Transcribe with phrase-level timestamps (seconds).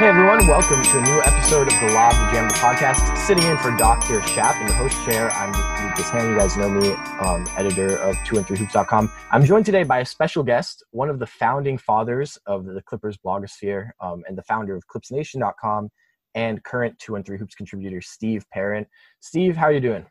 [0.00, 3.18] Hey everyone, welcome to a new episode of the Law of the Jam the podcast.
[3.18, 4.22] Sitting in for Dr.
[4.28, 5.52] Shap in the host chair, I'm
[5.86, 6.30] Lucas Hann.
[6.30, 9.12] You guys know me, um, editor of 2and3hoops.com.
[9.30, 13.18] I'm joined today by a special guest, one of the founding fathers of the Clippers
[13.18, 15.90] blogosphere um, and the founder of clipsnation.com
[16.34, 18.86] and current 2 and 3 hoops contributor Steve Perrin.
[19.20, 20.06] Steve, how are you doing?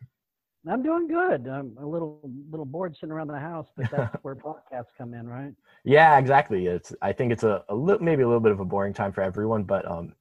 [0.68, 1.48] I'm doing good.
[1.48, 2.20] I'm a little
[2.50, 5.52] little bored sitting around the house, but that's where podcasts come in, right?
[5.84, 6.66] Yeah, exactly.
[6.66, 9.12] It's I think it's a, a little maybe a little bit of a boring time
[9.12, 10.14] for everyone, but um,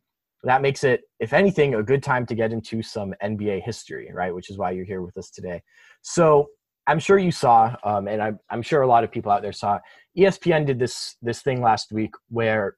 [0.43, 4.33] that makes it, if anything, a good time to get into some NBA history, right?
[4.33, 5.61] Which is why you're here with us today.
[6.01, 6.49] So
[6.87, 9.51] I'm sure you saw, um, and I'm, I'm sure a lot of people out there
[9.51, 9.79] saw.
[10.17, 12.75] ESPN did this this thing last week where,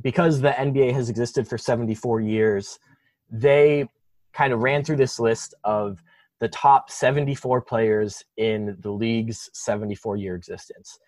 [0.00, 2.78] because the NBA has existed for 74 years,
[3.30, 3.86] they
[4.32, 6.02] kind of ran through this list of
[6.40, 10.98] the top 74 players in the league's 74 year existence.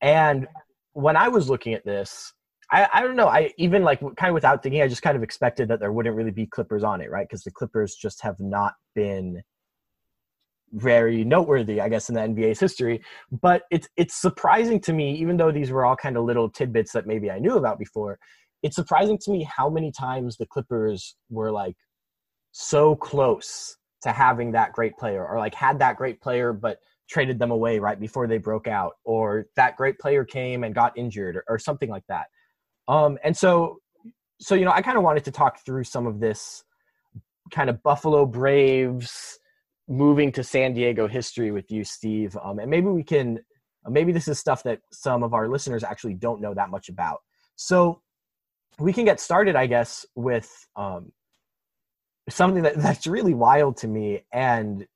[0.00, 0.48] And
[0.92, 2.32] when I was looking at this,
[2.72, 3.28] I, I don't know.
[3.28, 6.16] I even like kind of without thinking, I just kind of expected that there wouldn't
[6.16, 7.26] really be Clippers on it, right?
[7.28, 9.42] Because the Clippers just have not been
[10.72, 13.02] very noteworthy, I guess, in the NBA's history.
[13.30, 16.92] But it's it's surprising to me, even though these were all kind of little tidbits
[16.92, 18.18] that maybe I knew about before.
[18.62, 21.76] It's surprising to me how many times the Clippers were like
[22.52, 27.38] so close to having that great player, or like had that great player, but traded
[27.38, 31.36] them away right before they broke out, or that great player came and got injured,
[31.36, 32.26] or, or something like that.
[32.88, 33.78] Um, and so,
[34.40, 36.64] so you know, I kind of wanted to talk through some of this
[37.50, 39.38] kind of Buffalo Braves
[39.88, 42.36] moving to San Diego history with you, Steve.
[42.42, 43.40] Um, and maybe we can,
[43.88, 47.18] maybe this is stuff that some of our listeners actually don't know that much about.
[47.56, 48.00] So
[48.78, 51.12] we can get started, I guess, with um,
[52.30, 54.24] something that, that's really wild to me.
[54.32, 54.86] And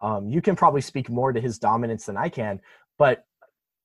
[0.00, 2.60] um, you can probably speak more to his dominance than I can,
[2.98, 3.24] but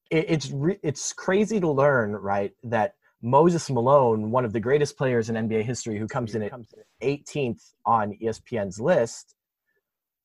[0.10, 4.98] it, it's re- it's crazy to learn, right, that Moses Malone, one of the greatest
[4.98, 6.52] players in NBA history, who comes in at
[7.02, 9.36] 18th on ESPN's list,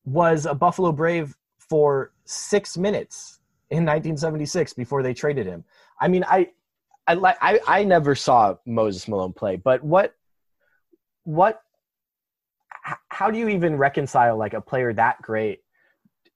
[0.05, 3.39] was a Buffalo Brave for six minutes
[3.69, 5.63] in 1976 before they traded him.
[5.99, 6.49] I mean, I,
[7.07, 10.15] I like, I, I never saw Moses Malone play, but what,
[11.23, 11.61] what,
[13.09, 15.59] how do you even reconcile like a player that great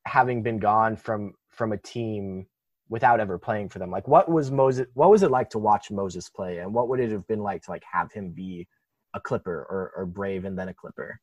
[0.05, 2.47] having been gone from from a team
[2.89, 3.91] without ever playing for them.
[3.91, 6.99] Like what was Moses what was it like to watch Moses play and what would
[6.99, 8.67] it have been like to like have him be
[9.13, 11.19] a Clipper or, or Brave and then a Clipper?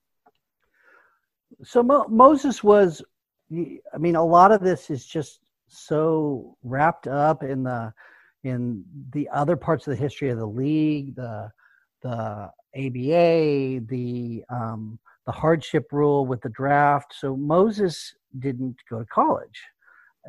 [1.64, 3.02] So Mo- Moses was
[3.52, 7.92] I mean a lot of this is just so wrapped up in the
[8.44, 11.50] in the other parts of the history of the league, the
[12.02, 17.14] the ABA, the um, the hardship rule with the draft.
[17.18, 19.60] So Moses didn't go to college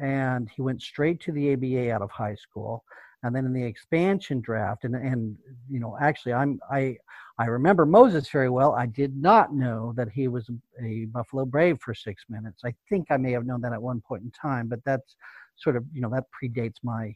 [0.02, 2.84] and he went straight to the ABA out of high school.
[3.24, 5.36] And then in the expansion draft, and and
[5.70, 6.98] you know, actually, I'm I
[7.40, 8.74] I remember Moses very well.
[8.74, 10.48] I did not know that he was
[10.84, 12.62] a Buffalo Brave for six minutes.
[12.64, 15.16] I think I may have known that at one point in time, but that's
[15.56, 17.16] sort of you know that predates my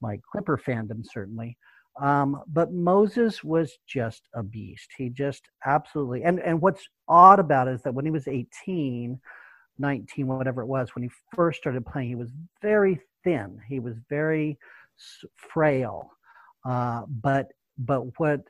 [0.00, 1.58] my Clipper fandom certainly.
[2.00, 4.90] Um, but Moses was just a beast.
[4.96, 9.20] He just absolutely and and what's odd about it is that when he was 18
[9.80, 12.30] 19, whatever it was, when he first started playing, he was
[12.62, 13.58] very thin.
[13.66, 14.58] He was very
[15.36, 16.10] frail.
[16.64, 18.42] Uh, but but what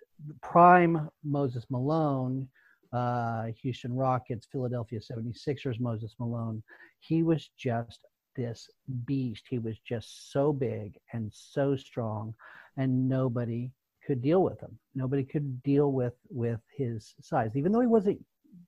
[0.43, 2.49] prime Moses Malone,
[2.93, 6.63] uh, Houston Rockets, Philadelphia 76ers, Moses Malone,
[6.99, 8.01] he was just
[8.37, 8.69] this
[9.05, 9.45] beast.
[9.49, 12.35] He was just so big and so strong,
[12.77, 13.71] and nobody
[14.07, 14.79] could deal with him.
[14.95, 18.25] Nobody could deal with with his size, even though he wasn't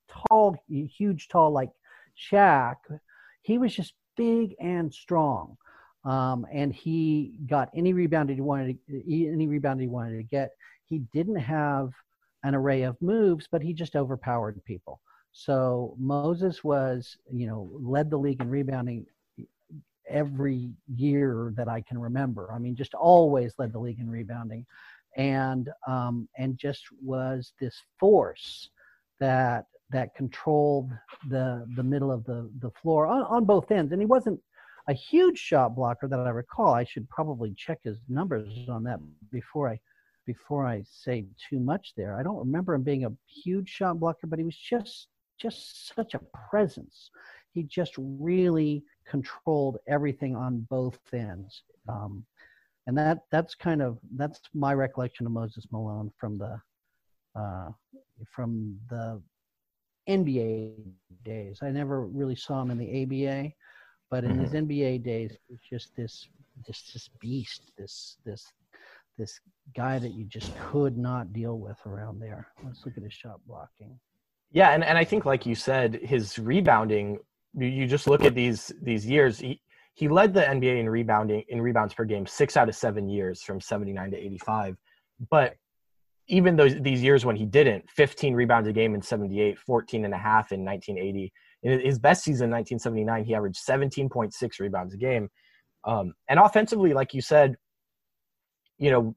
[0.07, 1.69] tall, huge, tall like
[2.17, 2.75] Shaq,
[3.41, 5.57] he was just big and strong.
[6.05, 10.51] Um, and he got any rebound he wanted any rebound he wanted to get.
[10.85, 11.91] He didn't have
[12.43, 14.99] an array of moves, but he just overpowered people.
[15.31, 19.05] So Moses was, you know, led the league in rebounding
[20.09, 22.51] every year that I can remember.
[22.53, 24.65] I mean, just always led the league in rebounding,
[25.15, 28.69] and um, and just was this force
[29.19, 30.91] that that controlled
[31.29, 34.39] the the middle of the the floor on, on both ends and he wasn't
[34.87, 36.73] a huge shot blocker that I recall.
[36.73, 38.99] I should probably check his numbers on that
[39.31, 39.79] before I
[40.25, 42.17] before I say too much there.
[42.17, 45.07] I don't remember him being a huge shot blocker, but he was just
[45.39, 47.11] just such a presence.
[47.53, 51.63] He just really controlled everything on both ends.
[51.87, 52.25] Um,
[52.87, 56.59] and that that's kind of that's my recollection of Moses Malone from the
[57.35, 57.69] uh,
[58.29, 59.21] from the
[60.09, 60.73] NBA
[61.23, 61.59] days.
[61.61, 63.51] I never really saw him in the ABA,
[64.09, 64.41] but in mm-hmm.
[64.41, 66.27] his NBA days, it's just this,
[66.65, 68.51] just this beast, this, this,
[69.17, 69.39] this
[69.75, 72.47] guy that you just could not deal with around there.
[72.63, 73.99] Let's look at his shot blocking.
[74.51, 77.19] Yeah, and, and I think like you said, his rebounding.
[77.55, 79.39] You just look at these these years.
[79.39, 79.61] He
[79.93, 83.41] he led the NBA in rebounding in rebounds per game six out of seven years
[83.43, 84.75] from seventy nine to eighty five,
[85.29, 85.55] but
[86.27, 90.13] even those these years when he didn't 15 rebounds a game in 78 14 and
[90.13, 91.33] a half in 1980
[91.63, 95.27] in his best season 1979 he averaged 17.6 rebounds a game
[95.83, 97.57] um, and offensively like you said
[98.77, 99.13] you know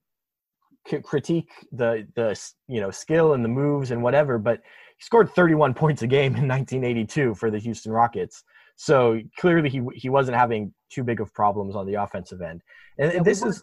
[1.03, 4.61] critique the the you know skill and the moves and whatever, but
[4.97, 8.43] he scored 31 points a game in 1982 for the Houston Rockets.
[8.77, 12.63] So clearly he he wasn't having too big of problems on the offensive end.
[12.99, 13.63] And yeah, this is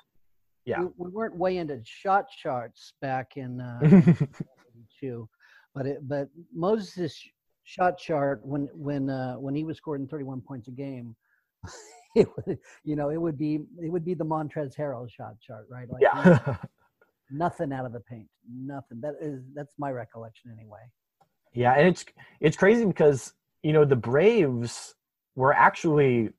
[0.65, 0.80] yeah.
[0.80, 5.30] We, we, weren't way into shot charts back in uh, 82,
[5.75, 7.21] but it, but Moses'
[7.63, 11.15] shot chart when when uh, when he was scoring 31 points a game
[12.15, 15.68] it would, you know, it would be it would be the Montrezl Harrell shot chart,
[15.69, 15.89] right?
[15.89, 16.56] Like yeah.
[17.31, 19.01] nothing out of the paint, nothing.
[19.01, 20.81] That is that's my recollection anyway.
[21.54, 22.06] Yeah, and it's
[22.40, 24.96] it's crazy because you know the Braves
[25.36, 26.30] were actually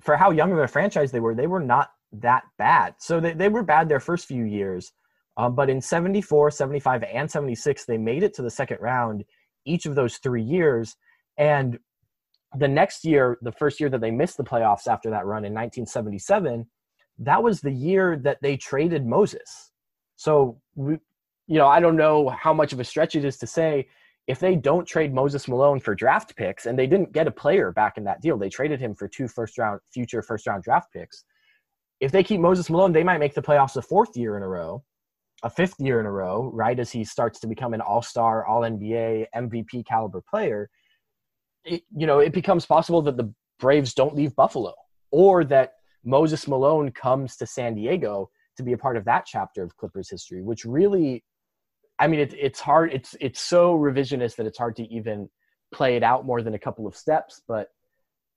[0.00, 2.94] for how young of a franchise they were, they were not that bad.
[2.98, 4.92] So they, they were bad their first few years.
[5.36, 9.24] Um, but in 74, 75, and 76, they made it to the second round
[9.64, 10.96] each of those three years.
[11.36, 11.78] And
[12.56, 15.52] the next year, the first year that they missed the playoffs after that run in
[15.52, 16.66] 1977,
[17.20, 19.70] that was the year that they traded Moses.
[20.16, 20.94] So, we,
[21.46, 23.88] you know, I don't know how much of a stretch it is to say
[24.28, 27.72] if they don't trade Moses Malone for draft picks, and they didn't get a player
[27.72, 30.92] back in that deal, they traded him for two first round, future first round draft
[30.92, 31.24] picks.
[32.00, 34.48] If they keep Moses Malone, they might make the playoffs a fourth year in a
[34.48, 34.84] row,
[35.42, 36.78] a fifth year in a row, right?
[36.78, 40.70] As he starts to become an all star, all NBA, MVP caliber player
[41.68, 44.72] it, you know, it becomes possible that the Braves don't leave Buffalo
[45.10, 45.72] or that
[46.04, 50.10] Moses Malone comes to San Diego to be a part of that chapter of Clippers
[50.10, 51.24] history, which really,
[51.98, 52.92] I mean, it, it's hard.
[52.92, 55.28] It's, it's so revisionist that it's hard to even
[55.72, 57.68] play it out more than a couple of steps, but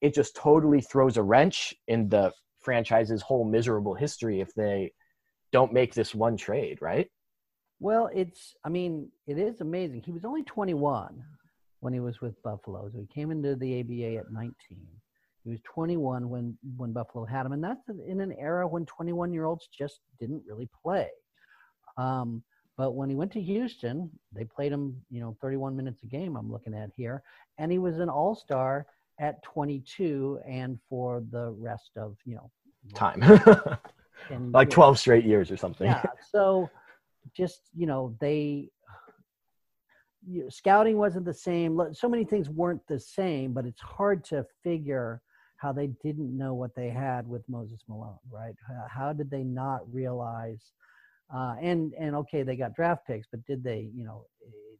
[0.01, 4.91] it just totally throws a wrench in the franchise's whole miserable history if they
[5.51, 7.07] don't make this one trade, right?
[7.79, 10.01] Well, it's, I mean, it is amazing.
[10.03, 11.23] He was only 21
[11.79, 12.89] when he was with Buffalo.
[12.91, 14.53] So he came into the ABA at 19.
[15.43, 19.33] He was 21 when when Buffalo had him, and that's in an era when 21
[19.33, 21.09] year olds just didn't really play.
[21.97, 22.43] Um,
[22.77, 26.35] but when he went to Houston, they played him, you know, 31 minutes a game.
[26.35, 27.23] I'm looking at here,
[27.57, 28.87] and he was an All Star
[29.19, 32.49] at 22, and for the rest of you know
[32.93, 33.21] time,
[34.51, 35.87] like 12 straight years or something.
[35.87, 36.03] Yeah.
[36.29, 36.69] So
[37.35, 38.69] just you know they
[40.27, 41.79] you know, scouting wasn't the same.
[41.93, 45.21] So many things weren't the same, but it's hard to figure
[45.57, 48.55] how they didn't know what they had with Moses Malone, right?
[48.89, 50.71] How did they not realize?
[51.33, 54.75] Uh, and and okay, they got draft picks, but did they, you know, eh,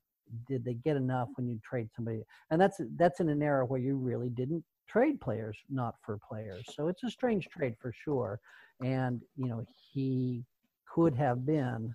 [0.48, 2.22] did they get enough when you trade somebody?
[2.50, 6.66] And that's that's in an era where you really didn't trade players, not for players.
[6.76, 8.40] So it's a strange trade for sure.
[8.84, 9.64] And you know,
[9.94, 10.44] he
[10.94, 11.94] could have been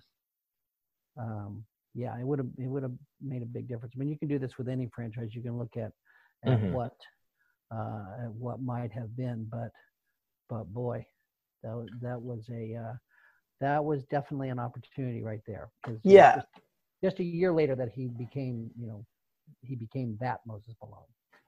[1.17, 1.63] um,
[1.93, 3.93] yeah, it would have it would have made a big difference.
[3.95, 5.33] I mean, you can do this with any franchise.
[5.33, 5.91] You can look at
[6.45, 6.73] at mm-hmm.
[6.73, 6.95] what
[7.71, 9.71] uh, at what might have been, but
[10.47, 11.05] but boy,
[11.63, 12.93] that that was a uh,
[13.59, 15.69] that was definitely an opportunity right there.
[16.03, 16.35] Yeah.
[16.35, 16.47] Just,
[17.03, 19.05] just, a year later, that he became you know
[19.61, 21.03] he became that Moses Malone.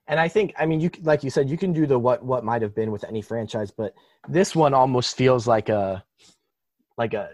[0.06, 2.44] And I think, I mean, you like you said, you can do the what what
[2.44, 3.94] might have been with any franchise, but
[4.28, 6.04] this one almost feels like a
[6.98, 7.30] like a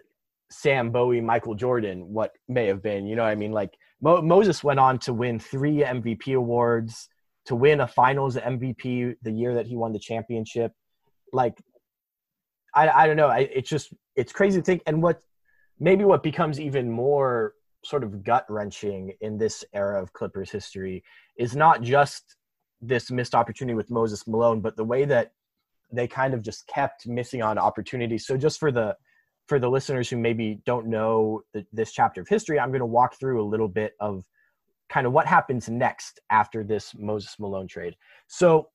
[0.50, 3.06] Sam Bowie, Michael Jordan, what may have been.
[3.06, 7.08] You know, I mean, like Mo- Moses went on to win three MVP awards,
[7.46, 10.72] to win a Finals MVP the year that he won the championship.
[11.32, 11.60] Like,
[12.76, 13.28] I, I don't know.
[13.28, 14.82] I, it's just it's crazy to think.
[14.86, 15.22] And what
[15.80, 17.54] maybe what becomes even more
[17.84, 21.02] sort of gut wrenching in this era of Clippers history
[21.36, 22.36] is not just
[22.80, 25.32] this missed opportunity with Moses Malone, but the way that
[25.92, 28.26] they kind of just kept missing on opportunities.
[28.26, 28.96] So just for the
[29.46, 32.86] for the listeners who maybe don't know the, this chapter of history, I'm going to
[32.86, 34.24] walk through a little bit of
[34.88, 37.96] kind of what happens next after this Moses Malone trade.
[38.26, 38.68] So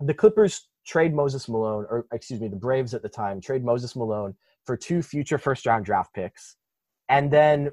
[0.00, 3.94] the Clippers trade Moses Malone, or excuse me, the Braves at the time trade Moses
[3.96, 4.34] Malone
[4.64, 6.56] for two future first round draft picks.
[7.08, 7.70] And then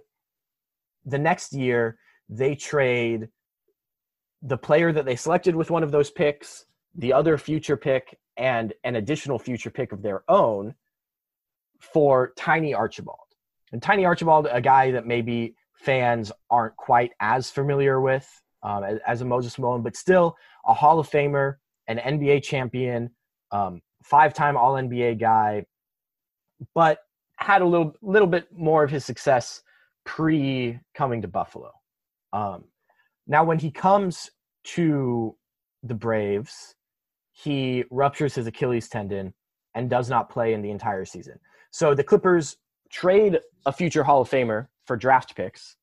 [1.06, 1.98] the next year,
[2.30, 3.30] they trade
[4.42, 8.74] the player that they selected with one of those picks, the other future pick, and
[8.84, 10.76] an additional future pick of their own
[11.80, 13.18] for Tiny Archibald.
[13.72, 18.28] And Tiny Archibald, a guy that maybe fans aren't quite as familiar with
[18.64, 20.36] um, as, as, a Moses Malone, but still
[20.66, 21.56] a Hall of Famer,
[21.90, 23.10] an NBA champion,
[23.52, 25.66] um, five time All NBA guy.
[26.74, 27.00] But
[27.36, 29.62] had a little little bit more of his success
[30.06, 31.72] pre coming to Buffalo.
[32.32, 32.66] Um,
[33.28, 34.30] now, when he comes
[34.76, 35.36] to
[35.84, 36.76] the Braves,
[37.32, 39.34] he ruptures his Achilles tendon
[39.76, 41.40] and does not play in the entire season.
[41.72, 42.58] So the Clippers
[42.92, 45.76] trade a future Hall of Famer for draft picks.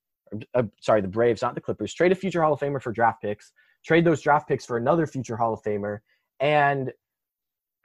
[0.54, 3.22] Uh, sorry, the Braves, not the Clippers, trade a future Hall of Famer for draft
[3.22, 3.52] picks,
[3.84, 5.98] trade those draft picks for another future Hall of Famer.
[6.40, 6.92] And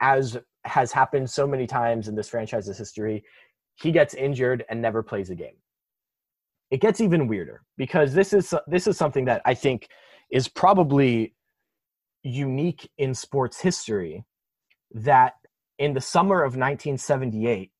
[0.00, 3.24] as has happened so many times in this franchise's history,
[3.76, 5.56] he gets injured and never plays a game.
[6.70, 9.88] It gets even weirder because this is this is something that I think
[10.30, 11.34] is probably
[12.22, 14.24] unique in sports history
[14.92, 15.34] that
[15.78, 17.70] in the summer of 1978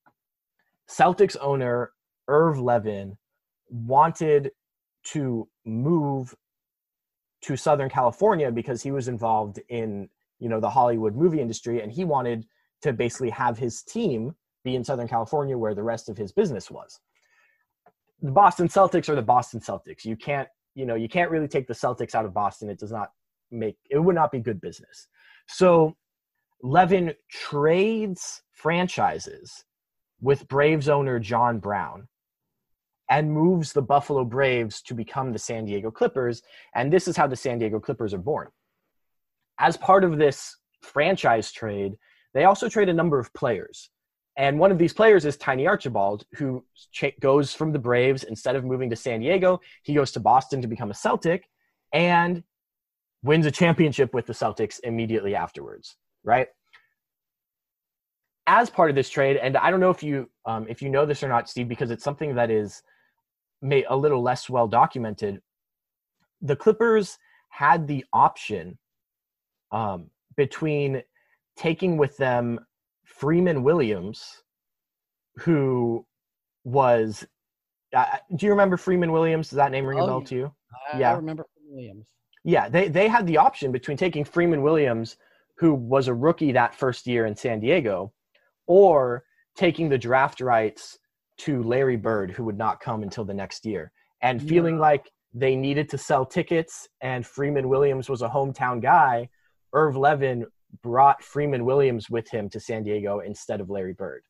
[0.90, 1.92] Celtics owner
[2.28, 3.16] Irv Levin
[3.70, 4.50] wanted
[5.04, 6.34] to move
[7.42, 10.08] to Southern California because he was involved in
[10.38, 12.46] you know the Hollywood movie industry and he wanted
[12.82, 14.34] to basically have his team
[14.64, 17.00] be in Southern California where the rest of his business was.
[18.20, 20.04] The Boston Celtics are the Boston Celtics.
[20.04, 22.70] You can't, you know, you can't really take the Celtics out of Boston.
[22.70, 23.10] It does not
[23.50, 25.08] make it would not be good business.
[25.48, 25.96] So
[26.62, 29.64] Levin trades franchises
[30.20, 32.08] with Braves owner John Brown
[33.12, 36.40] and moves the Buffalo Braves to become the San Diego Clippers.
[36.74, 38.48] And this is how the San Diego Clippers are born.
[39.58, 41.92] As part of this franchise trade,
[42.32, 43.90] they also trade a number of players.
[44.38, 48.24] And one of these players is Tiny Archibald, who ch- goes from the Braves.
[48.24, 51.44] Instead of moving to San Diego, he goes to Boston to become a Celtic
[51.92, 52.42] and
[53.22, 56.48] wins a championship with the Celtics immediately afterwards, right?
[58.46, 61.04] As part of this trade, and I don't know if you um, if you know
[61.04, 62.82] this or not, Steve, because it's something that is
[63.62, 65.40] made a little less well documented.
[66.42, 68.78] The Clippers had the option
[69.70, 71.02] um, between
[71.56, 72.60] taking with them
[73.04, 74.42] Freeman Williams,
[75.36, 76.04] who
[76.64, 77.24] was.
[77.94, 79.50] Uh, do you remember Freeman Williams?
[79.50, 80.52] Does that name ring a oh, bell to you?
[80.92, 82.06] I, yeah, I remember Williams.
[82.44, 85.16] Yeah, they they had the option between taking Freeman Williams,
[85.58, 88.12] who was a rookie that first year in San Diego,
[88.66, 89.24] or
[89.56, 90.98] taking the draft rights
[91.42, 93.90] to Larry Bird, who would not come until the next year,
[94.22, 99.28] and feeling like they needed to sell tickets, and Freeman Williams was a hometown guy.
[99.72, 100.46] Irv Levin
[100.82, 104.22] brought Freeman Williams with him to San Diego instead of Larry Bird.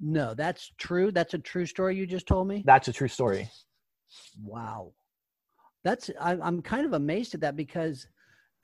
[0.00, 1.12] No, that's true.
[1.12, 2.62] That's a true story you just told me.
[2.66, 3.48] That's a true story.
[4.42, 4.92] Wow,
[5.84, 8.06] that's I, I'm kind of amazed at that because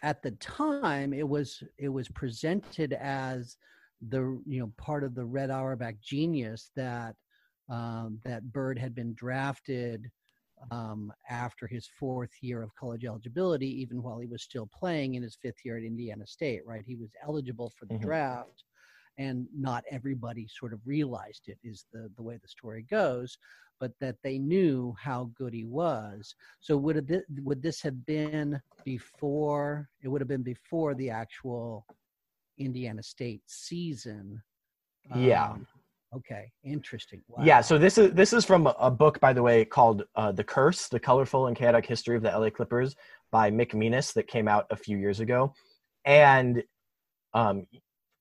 [0.02, 3.56] at the time it was it was presented as
[4.08, 7.14] the you know part of the Red Auerbach genius that
[7.68, 10.10] um, that Bird had been drafted
[10.70, 15.22] um, after his fourth year of college eligibility, even while he was still playing in
[15.22, 16.84] his fifth year at Indiana State, right?
[16.86, 18.04] He was eligible for the mm-hmm.
[18.04, 18.64] draft,
[19.18, 23.36] and not everybody sort of realized it, is the, the way the story goes,
[23.80, 26.34] but that they knew how good he was.
[26.60, 31.86] So, would, it, would this have been before, it would have been before the actual
[32.58, 34.42] Indiana State season?
[35.14, 35.50] Yeah.
[35.50, 35.66] Um,
[36.14, 37.20] Okay, interesting.
[37.28, 37.44] Wow.
[37.44, 40.44] Yeah, so this is this is from a book, by the way, called uh, "The
[40.44, 42.94] Curse: The Colorful and Chaotic History of the LA Clippers"
[43.32, 45.52] by Mick Mennis that came out a few years ago,
[46.04, 46.62] and
[47.34, 47.66] um,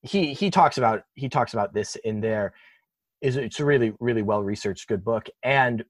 [0.02, 2.52] he he talks about he talks about this in there.
[3.22, 5.84] Is it's a really really well researched good book, and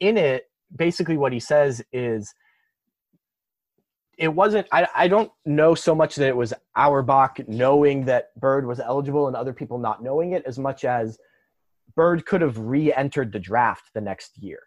[0.00, 0.44] in it,
[0.74, 2.34] basically what he says is
[4.16, 8.66] it wasn't I, I don't know so much that it was Auerbach knowing that Bird
[8.66, 11.18] was eligible and other people not knowing it as much as
[11.94, 14.60] Bird could have re-entered the draft the next year.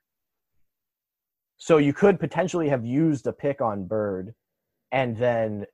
[1.58, 4.34] So you could potentially have used a pick on Bird
[4.92, 5.66] and then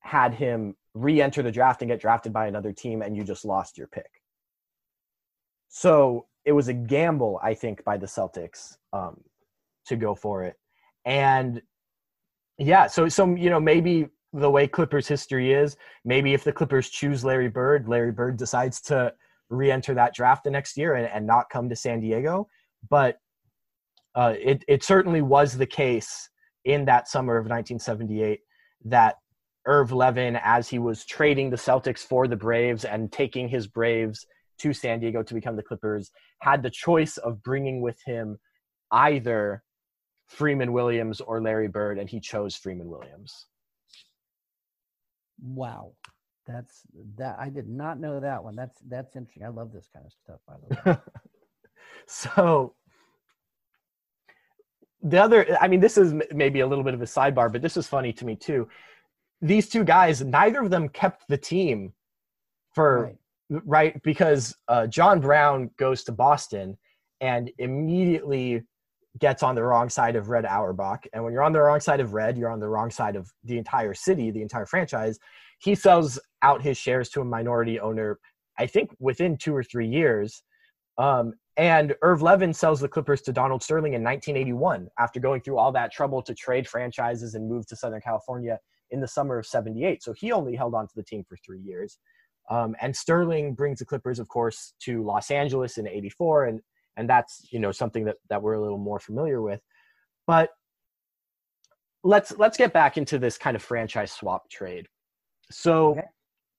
[0.00, 3.78] had him re-enter the draft and get drafted by another team and you just lost
[3.78, 4.10] your pick.
[5.68, 9.20] So it was a gamble, I think, by the Celtics um,
[9.86, 10.56] to go for it.
[11.04, 11.62] And
[12.60, 16.90] yeah, so so you know maybe the way Clippers history is, maybe if the Clippers
[16.90, 19.12] choose Larry Bird, Larry Bird decides to
[19.48, 22.46] re-enter that draft the next year and, and not come to San Diego.
[22.88, 23.18] But
[24.14, 26.28] uh, it it certainly was the case
[26.66, 28.40] in that summer of 1978
[28.84, 29.16] that
[29.66, 34.26] Irv Levin, as he was trading the Celtics for the Braves and taking his Braves
[34.58, 38.38] to San Diego to become the Clippers, had the choice of bringing with him
[38.92, 39.62] either
[40.30, 43.46] Freeman Williams or Larry Bird, and he chose Freeman Williams.
[45.42, 45.92] Wow,
[46.46, 46.82] that's
[47.16, 47.36] that.
[47.38, 48.54] I did not know that one.
[48.54, 49.44] That's that's interesting.
[49.44, 50.40] I love this kind of stuff.
[50.46, 50.98] By the way.
[52.06, 52.74] so
[55.02, 57.76] the other, I mean, this is maybe a little bit of a sidebar, but this
[57.76, 58.68] is funny to me too.
[59.42, 61.92] These two guys, neither of them kept the team
[62.72, 63.16] for
[63.48, 63.62] right.
[63.64, 64.02] right?
[64.02, 66.76] Because uh, John Brown goes to Boston
[67.20, 68.62] and immediately
[69.18, 71.06] gets on the wrong side of Red Auerbach.
[71.12, 73.30] And when you're on the wrong side of Red, you're on the wrong side of
[73.44, 75.18] the entire city, the entire franchise.
[75.58, 78.18] He sells out his shares to a minority owner,
[78.58, 80.42] I think within two or three years.
[80.96, 85.58] Um, and Irv Levin sells the Clippers to Donald Sterling in 1981 after going through
[85.58, 88.58] all that trouble to trade franchises and move to Southern California
[88.90, 90.02] in the summer of 78.
[90.02, 91.98] So he only held on to the team for three years.
[92.48, 96.46] Um, and Sterling brings the Clippers, of course, to Los Angeles in 84.
[96.46, 96.60] And,
[96.96, 99.60] and that's, you know, something that, that we're a little more familiar with.
[100.26, 100.50] But
[102.02, 104.86] let's, let's get back into this kind of franchise swap trade.
[105.50, 106.02] So okay.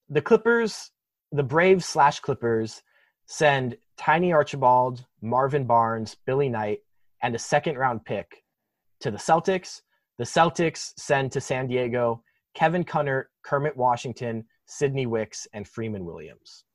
[0.09, 0.91] the Clippers,
[1.31, 2.81] the Braves slash Clippers
[3.27, 6.79] send Tiny Archibald, Marvin Barnes, Billy Knight,
[7.21, 8.43] and a second round pick
[9.01, 9.81] to the Celtics.
[10.17, 12.23] The Celtics send to San Diego
[12.53, 16.65] Kevin Kunnert, Kermit Washington, Sidney Wicks, and Freeman Williams.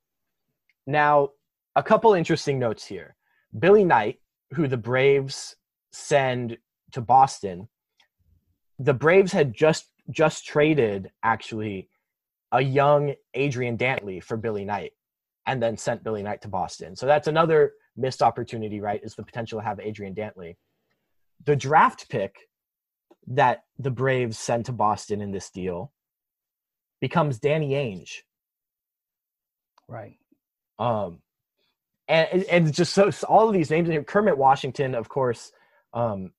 [0.87, 1.31] Now,
[1.75, 3.17] a couple interesting notes here.
[3.59, 4.21] Billy Knight,
[4.55, 5.57] who the Braves
[5.93, 6.59] send
[6.93, 7.69] to Boston,
[8.79, 11.89] the Braves had just just traded actually
[12.53, 14.93] a young Adrian Dantley for Billy Knight
[15.47, 16.95] and then sent Billy Knight to Boston.
[16.95, 19.01] So that's another missed opportunity, right?
[19.03, 20.57] Is the potential to have Adrian Dantley.
[21.45, 22.37] The draft pick
[23.29, 25.93] that the Braves sent to Boston in this deal
[27.01, 28.23] becomes Danny Ainge.
[29.89, 30.19] Right.
[30.79, 31.21] Um,
[32.09, 33.89] and and just so, so all of these names.
[33.89, 34.05] In here.
[34.05, 35.53] Kermit Washington, of course,
[35.93, 36.33] um,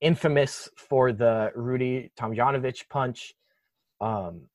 [0.00, 3.34] infamous for the Rudy Tomjanovich punch.
[4.00, 4.48] Um,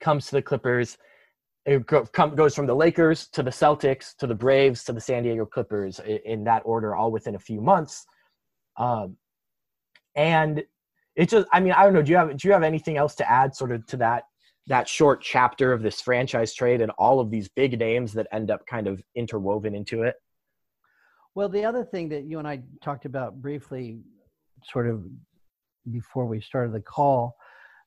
[0.00, 0.98] comes to the Clippers
[1.66, 5.00] it go, come, goes from the Lakers to the Celtics to the Braves to the
[5.00, 8.06] San Diego Clippers in, in that order, all within a few months.
[8.76, 9.16] Um,
[10.14, 10.62] and
[11.16, 12.02] it just, I mean, I don't know.
[12.02, 14.24] Do you have do you have anything else to add, sort of, to that
[14.66, 18.50] that short chapter of this franchise trade and all of these big names that end
[18.50, 20.16] up kind of interwoven into it?
[21.34, 23.98] Well, the other thing that you and I talked about briefly,
[24.62, 25.04] sort of
[25.90, 27.36] before we started the call,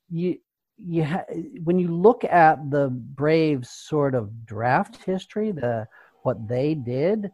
[0.10, 0.38] you
[0.78, 1.26] you ha-
[1.64, 5.88] when you look at the Braves sort of draft history, the
[6.22, 7.32] what they did,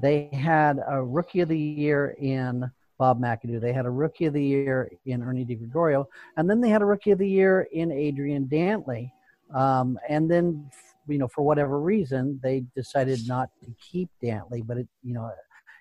[0.00, 3.60] they had a rookie of the year in Bob McAdoo.
[3.60, 6.06] They had a rookie of the year in Ernie DiGregorio,
[6.36, 9.10] and then they had a rookie of the year in Adrian Dantley.
[9.54, 10.70] Um, and then,
[11.06, 14.66] you know, for whatever reason, they decided not to keep Dantley.
[14.66, 15.30] But it, you know,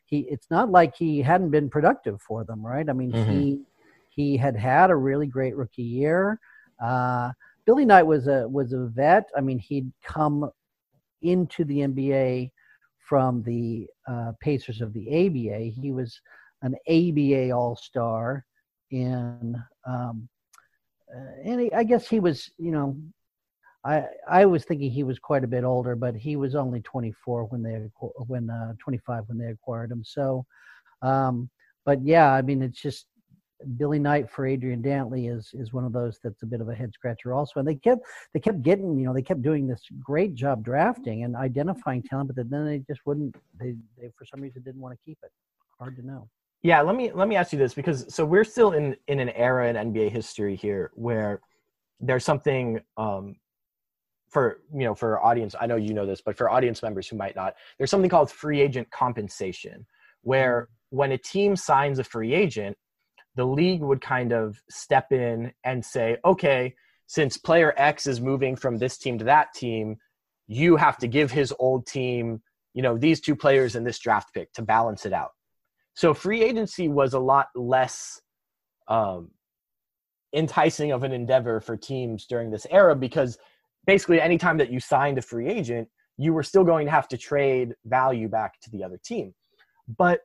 [0.06, 2.90] he it's not like he hadn't been productive for them, right?
[2.90, 3.32] I mean, mm-hmm.
[3.32, 3.60] he
[4.10, 6.40] he had had a really great rookie year.
[6.82, 7.32] Uh,
[7.66, 9.30] Billy Knight was a was a vet.
[9.36, 10.50] I mean, he'd come
[11.22, 12.52] into the NBA
[13.00, 15.66] from the uh, Pacers of the ABA.
[15.80, 16.20] He was
[16.66, 18.46] an ABA All Star
[18.92, 19.56] in,
[19.88, 20.28] um,
[21.16, 22.98] uh, and he, I guess he was, you know,
[23.86, 27.46] I I was thinking he was quite a bit older, but he was only 24
[27.46, 27.88] when they
[28.28, 30.04] when uh, 25 when they acquired him.
[30.04, 30.46] So,
[31.02, 31.50] um,
[31.86, 33.06] but yeah, I mean, it's just
[33.78, 36.76] Billy Knight for Adrian Dantley is is one of those that's a bit of a
[36.76, 37.60] head scratcher also.
[37.60, 41.24] And they kept they kept getting you know they kept doing this great job drafting
[41.24, 44.94] and identifying talent, but then they just wouldn't they, they for some reason didn't want
[44.94, 45.32] to keep it.
[45.80, 46.28] Hard to know.
[46.64, 49.30] Yeah, let me let me ask you this because so we're still in in an
[49.30, 51.42] era in NBA history here where
[52.00, 53.36] there's something um,
[54.30, 55.56] for you know for audience.
[55.60, 58.32] I know you know this, but for audience members who might not, there's something called
[58.32, 59.86] free agent compensation,
[60.22, 60.98] where mm-hmm.
[60.98, 62.76] when a team signs a free agent,
[63.36, 66.74] the league would kind of step in and say, okay,
[67.08, 69.98] since player X is moving from this team to that team,
[70.48, 72.42] you have to give his old team,
[72.74, 75.32] you know, these two players and this draft pick to balance it out.
[75.96, 78.22] So free agency was a lot less
[78.88, 79.32] um,
[80.34, 83.38] enticing of an endeavor for teams during this era because
[83.88, 87.18] basically anytime that you signed a free agent, you were still going to have to
[87.18, 89.34] trade value back to the other team.
[89.98, 90.22] But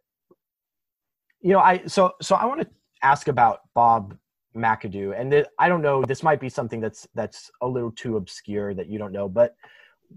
[1.41, 2.69] you know, I so so I want to
[3.03, 4.17] ask about Bob
[4.55, 6.03] McAdoo, and th- I don't know.
[6.03, 9.29] This might be something that's that's a little too obscure that you don't know.
[9.29, 9.55] But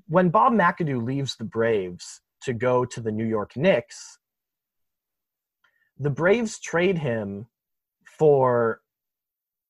[0.07, 4.19] when Bob McAdoo leaves the Braves to go to the New York Knicks,
[5.97, 7.47] the Braves trade him
[8.17, 8.82] for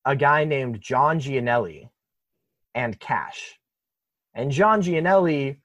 [0.06, 1.90] a guy named John Gianelli
[2.76, 3.60] and cash.
[4.34, 5.62] And John Gianelli,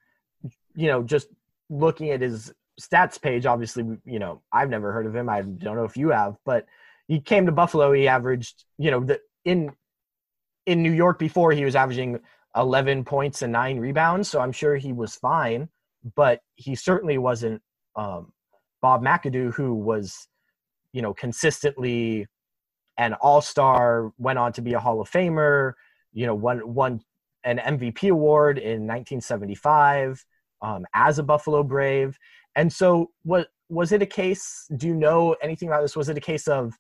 [0.75, 1.29] you know, just
[1.71, 5.29] looking at his stats page, obviously, you know, I've never heard of him.
[5.29, 6.67] I don't know if you have, but
[7.09, 7.93] he came to Buffalo.
[7.93, 9.73] He averaged, you know, the in
[10.67, 12.21] in New York before he was averaging
[12.55, 14.29] 11 points and nine rebounds.
[14.29, 15.69] So I'm sure he was fine,
[16.15, 17.63] but he certainly wasn't
[17.97, 18.33] um,
[18.83, 20.29] Bob McAdoo, who was,
[20.99, 22.27] you know, consistently
[22.97, 24.13] an All Star.
[24.19, 25.75] Went on to be a Hall of Famer.
[26.13, 27.01] You know, won won
[27.45, 30.25] an MVP award in 1975
[30.61, 32.19] um, as a Buffalo Brave.
[32.57, 34.67] And so, what was it a case?
[34.77, 35.95] Do you know anything about this?
[35.95, 36.75] Was it a case of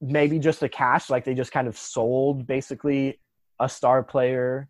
[0.00, 3.18] maybe just a cash, like they just kind of sold basically
[3.58, 4.68] a star player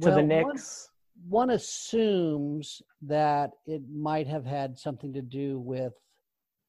[0.00, 0.90] to Well, the one- Knicks?
[1.28, 5.94] one assumes that it might have had something to do with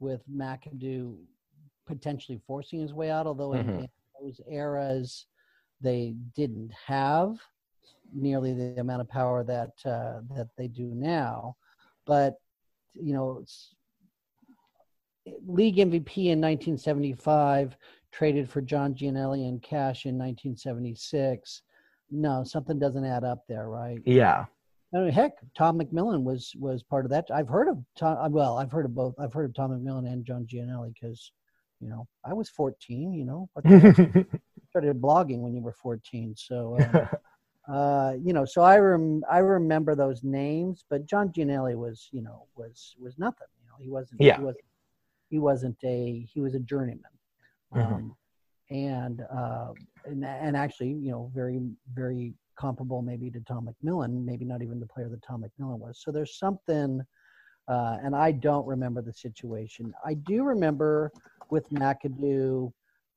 [0.03, 1.17] with McAdoo
[1.87, 3.79] potentially forcing his way out, although in, Mhm.
[3.79, 3.87] in
[4.21, 5.25] those eras
[5.81, 7.41] they didn't have
[8.13, 11.55] nearly the amount of power that uh, that they do now.
[12.05, 12.35] But
[12.93, 13.73] you know, it's,
[15.47, 17.75] league MVP in 1975
[18.11, 21.63] traded for John Gianelli and cash in 1976.
[22.11, 23.99] No, something doesn't add up there, right?
[24.05, 24.45] Yeah.
[24.93, 27.25] I mean, heck, Tom McMillan was was part of that.
[27.33, 28.17] I've heard of Tom.
[28.17, 29.15] uh, Well, I've heard of both.
[29.19, 31.31] I've heard of Tom McMillan and John Gianelli because,
[31.79, 33.11] you know, I was 14.
[33.13, 33.49] You know,
[34.69, 36.35] started blogging when you were 14.
[36.37, 37.09] So, um,
[37.75, 42.21] uh, you know, so I rem- I remember those names, but John Gianelli was, you
[42.21, 43.47] know, was was nothing.
[43.61, 44.21] You know, he wasn't.
[44.21, 44.37] Yeah.
[44.37, 44.65] He wasn't.
[45.29, 46.27] He wasn't a.
[46.31, 47.01] He was a journeyman.
[47.73, 47.93] Mhm.
[47.93, 48.15] Um,
[48.69, 49.73] and, uh,
[50.05, 51.59] and and actually, you know, very
[51.93, 56.01] very comparable maybe to Tom McMillan, maybe not even the player that Tom McMillan was.
[56.01, 57.01] So there's something,
[57.67, 59.93] uh, and I don't remember the situation.
[60.05, 61.11] I do remember
[61.49, 62.71] with McAdoo,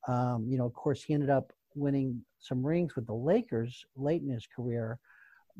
[0.07, 4.21] um, you know, of course, he ended up winning some rings with the Lakers late
[4.21, 4.99] in his career.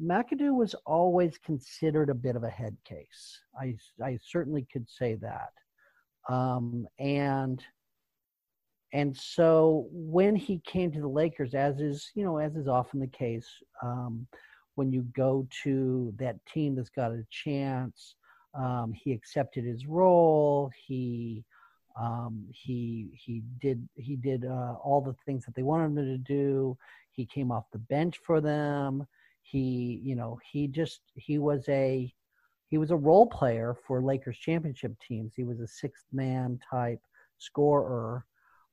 [0.02, 3.40] McAdoo was always considered a bit of a head case.
[3.60, 5.54] I, I certainly could say that.
[6.30, 7.63] Um, and
[8.93, 13.00] and so when he came to the Lakers, as is you know as is often
[13.00, 13.47] the case,
[13.82, 14.26] um,
[14.76, 18.15] when you go to that team that's got a chance,
[18.54, 20.71] um, he accepted his role.
[20.86, 21.43] He
[22.00, 26.17] um, he he did he did uh, all the things that they wanted him to
[26.17, 26.78] do.
[27.12, 29.06] He came off the bench for them.
[29.41, 32.13] He you know he just he was a
[32.69, 35.34] he was a role player for Lakers championship teams.
[35.36, 37.02] He was a sixth man type
[37.38, 38.26] scorer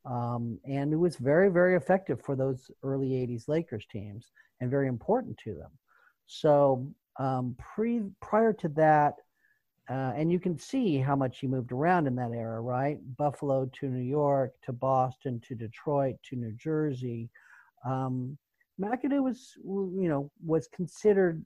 [0.05, 4.89] um, and it was very very effective for those early 80s lakers teams and very
[4.89, 5.71] important to them.
[6.27, 6.87] So
[7.19, 9.15] um, pre prior to that
[9.91, 12.99] uh, and you can see how much he moved around in that era right?
[13.17, 17.31] Buffalo to new york to boston to detroit to new jersey.
[17.85, 18.37] Um,
[18.81, 21.45] mcadoo was you know was considered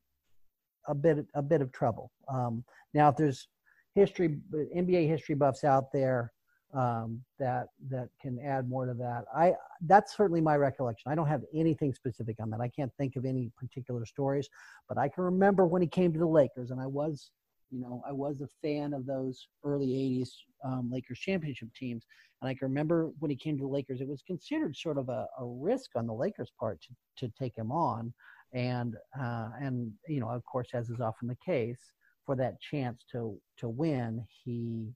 [0.89, 2.11] a bit a bit of trouble.
[2.33, 3.49] Um, now if there's
[3.95, 4.39] history
[4.77, 6.33] nba history buffs out there
[6.75, 9.25] um, that that can add more to that.
[9.35, 9.55] I
[9.87, 11.11] that's certainly my recollection.
[11.11, 12.61] I don't have anything specific on that.
[12.61, 14.49] I can't think of any particular stories,
[14.89, 17.31] but I can remember when he came to the Lakers, and I was,
[17.71, 20.31] you know, I was a fan of those early '80s
[20.65, 22.05] um, Lakers championship teams,
[22.43, 25.09] and I can remember when he came to the Lakers, it was considered sort of
[25.09, 28.13] a, a risk on the Lakers' part to to take him on,
[28.53, 31.81] and uh, and you know, of course, as is often the case,
[32.27, 34.93] for that chance to to win, he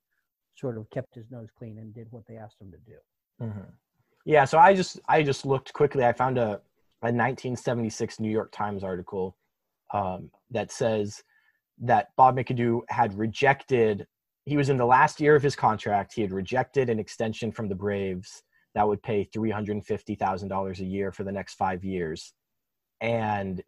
[0.57, 2.99] sort of kept his nose clean and did what they asked him to do.
[3.41, 3.73] Mhm.
[4.25, 6.05] Yeah, so I just I just looked quickly.
[6.05, 6.61] I found a,
[7.03, 9.37] a 1976 New York Times article
[9.93, 11.23] um, that says
[11.81, 14.07] that Bob McAdoo had rejected.
[14.45, 16.15] He was in the last year of his contract.
[16.15, 18.43] He had rejected an extension from the Braves
[18.75, 22.33] that would pay three hundred fifty thousand dollars a year for the next five years,
[23.01, 23.63] and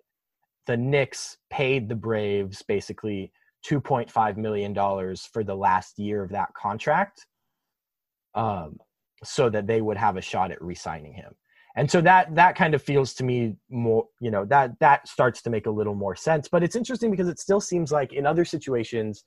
[0.66, 3.32] the Knicks paid the Braves basically
[3.64, 7.26] two point five million dollars for the last year of that contract.
[8.34, 8.78] Um,
[9.22, 11.34] so that they would have a shot at re-signing him.
[11.76, 15.42] And so that that kind of feels to me more, you know, that that starts
[15.42, 16.46] to make a little more sense.
[16.46, 19.24] But it's interesting because it still seems like in other situations,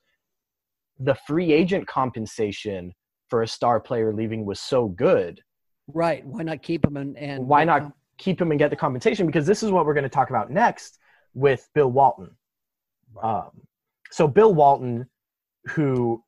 [1.00, 2.94] the free agent compensation
[3.30, 5.42] for a star player leaving was so good.
[5.88, 6.26] Right.
[6.26, 9.26] Why not keep him and, and Why not keep him and get the compensation?
[9.26, 11.00] Because this is what we're going to talk about next
[11.34, 12.30] with Bill Walton.
[13.22, 13.50] Um,
[14.12, 15.08] so Bill Walton,
[15.70, 16.24] who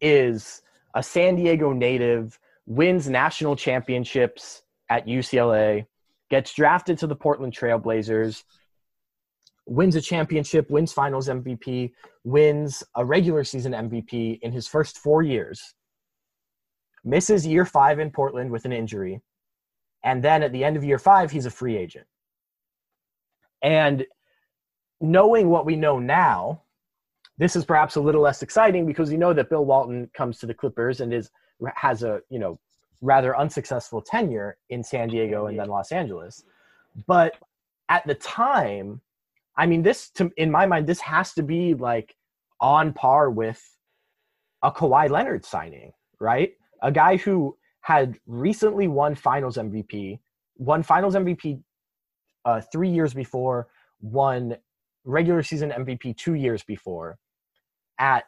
[0.00, 0.62] is
[0.94, 5.86] a San Diego native, wins national championships at UCLA,
[6.30, 8.44] gets drafted to the Portland Trailblazers,
[9.66, 11.92] wins a championship, wins finals MVP,
[12.24, 15.74] wins a regular season MVP in his first four years,
[17.04, 19.20] misses year five in Portland with an injury,
[20.04, 22.06] and then at the end of year five, he's a free agent.
[23.62, 24.06] And
[25.00, 26.62] knowing what we know now,
[27.38, 30.46] this is perhaps a little less exciting because you know that Bill Walton comes to
[30.46, 31.30] the Clippers and is
[31.74, 32.58] has a you know
[33.00, 36.44] rather unsuccessful tenure in San Diego and then Los Angeles.
[37.06, 37.36] But
[37.88, 39.00] at the time,
[39.56, 42.14] I mean, this to in my mind, this has to be like
[42.60, 43.62] on par with
[44.62, 46.52] a Kawhi Leonard signing, right?
[46.82, 50.18] A guy who had recently won Finals MVP,
[50.56, 51.62] won Finals MVP
[52.44, 53.68] uh, three years before,
[54.00, 54.56] won
[55.04, 57.18] regular season MVP two years before.
[57.98, 58.24] At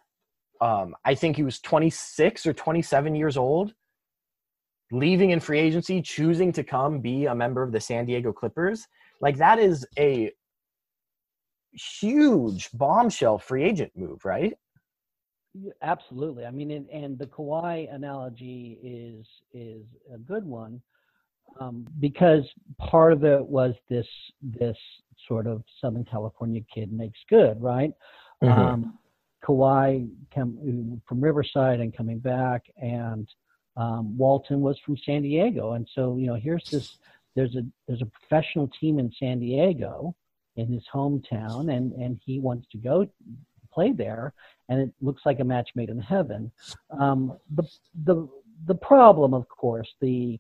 [0.61, 3.75] um, I think he was 26 or 27 years old,
[4.93, 8.87] leaving in free agency, choosing to come be a member of the San Diego Clippers.
[9.21, 10.33] Like that is a
[11.73, 14.55] huge bombshell free agent move, right?
[15.83, 16.45] Absolutely.
[16.45, 20.81] I mean, and, and the Kawhi analogy is is a good one
[21.59, 22.45] um, because
[22.79, 24.07] part of it was this
[24.43, 24.77] this
[25.27, 27.93] sort of Southern California kid makes good, right?
[28.43, 28.61] Mm-hmm.
[28.61, 28.99] Um,
[29.45, 33.29] Kawhi came from Riverside and coming back, and
[33.77, 36.99] um, Walton was from San Diego, and so you know here's this
[37.35, 40.15] there's a there's a professional team in San Diego
[40.57, 43.07] in his hometown, and and he wants to go
[43.73, 44.33] play there,
[44.69, 46.51] and it looks like a match made in heaven.
[46.99, 47.63] Um, the
[48.05, 48.29] the
[48.67, 50.39] the problem, of course, the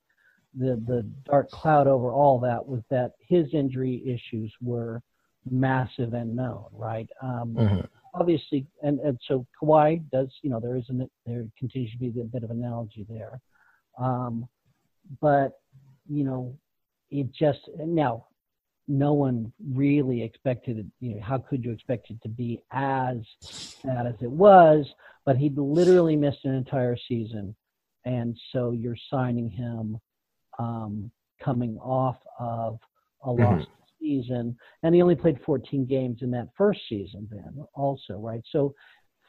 [0.54, 5.02] the the dark cloud over all that was that his injury issues were
[5.48, 7.08] massive and known, right?
[7.22, 7.80] Um, mm-hmm.
[8.14, 12.08] Obviously, and, and so Kawhi does, you know, there is an there continues to be
[12.20, 13.40] a bit of analogy there,
[13.98, 14.48] um,
[15.20, 15.60] but
[16.08, 16.58] you know,
[17.10, 18.26] it just now
[18.88, 20.86] no one really expected it.
[20.98, 23.18] You know, how could you expect it to be as
[23.84, 24.92] bad as it was?
[25.24, 27.54] But he literally missed an entire season,
[28.04, 29.98] and so you're signing him
[30.58, 31.10] um,
[31.42, 32.80] coming off of
[33.24, 33.42] a mm-hmm.
[33.42, 33.68] lost.
[34.00, 37.28] Season, and he only played 14 games in that first season.
[37.30, 38.42] Then also, right?
[38.50, 38.74] So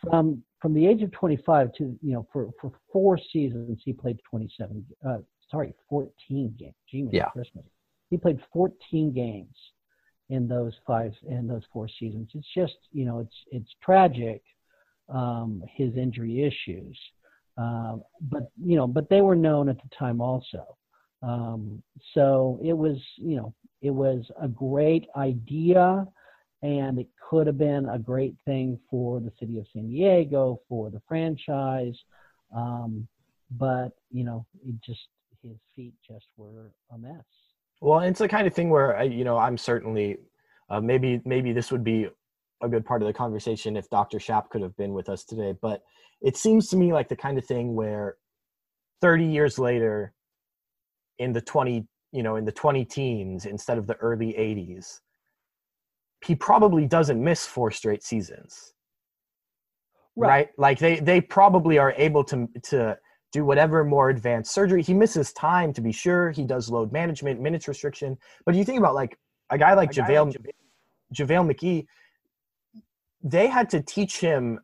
[0.02, 4.20] from from the age of 25 to you know for for four seasons he played
[4.30, 4.86] 27.
[5.08, 5.18] Uh,
[5.50, 6.74] sorry, 14 games.
[6.90, 7.26] Gee, yeah.
[7.26, 7.66] Christmas.
[8.10, 9.56] He played 14 games
[10.30, 12.30] in those five in those four seasons.
[12.34, 14.42] It's just you know it's it's tragic
[15.10, 16.98] um, his injury issues,
[17.58, 20.78] uh, but you know but they were known at the time also.
[21.24, 26.06] Um, so it was, you know, it was a great idea
[26.62, 30.92] and it could have been a great thing for the city of San Diego, for
[30.92, 31.98] the franchise.
[32.56, 33.08] Um,
[33.50, 35.08] but, you know, it just,
[35.42, 37.26] his feet just were a mess.
[37.82, 40.18] Well, it's the kind of thing where, you know, I'm certainly,
[40.70, 42.08] uh, maybe, maybe this would be
[42.62, 44.20] a good part of the conversation if Dr.
[44.20, 45.82] Shap could have been with us today, but
[46.22, 48.18] it seems to me like the kind of thing where
[49.02, 50.14] 30 years later,
[51.18, 55.00] in the 20 you know in the 20 teens instead of the early 80s
[56.26, 58.74] he probably doesn't miss four straight seasons.
[60.16, 60.50] Right, right?
[60.58, 62.98] like they they probably are able to to
[63.32, 64.84] do whatever more advanced surgery.
[64.84, 66.32] He misses time to be sure.
[66.32, 68.18] He does load management minutes restriction.
[68.46, 69.18] But you think about like
[69.50, 70.56] a guy like a JaVale, like
[71.14, 71.86] JaVale McGee
[73.24, 74.60] they had to teach him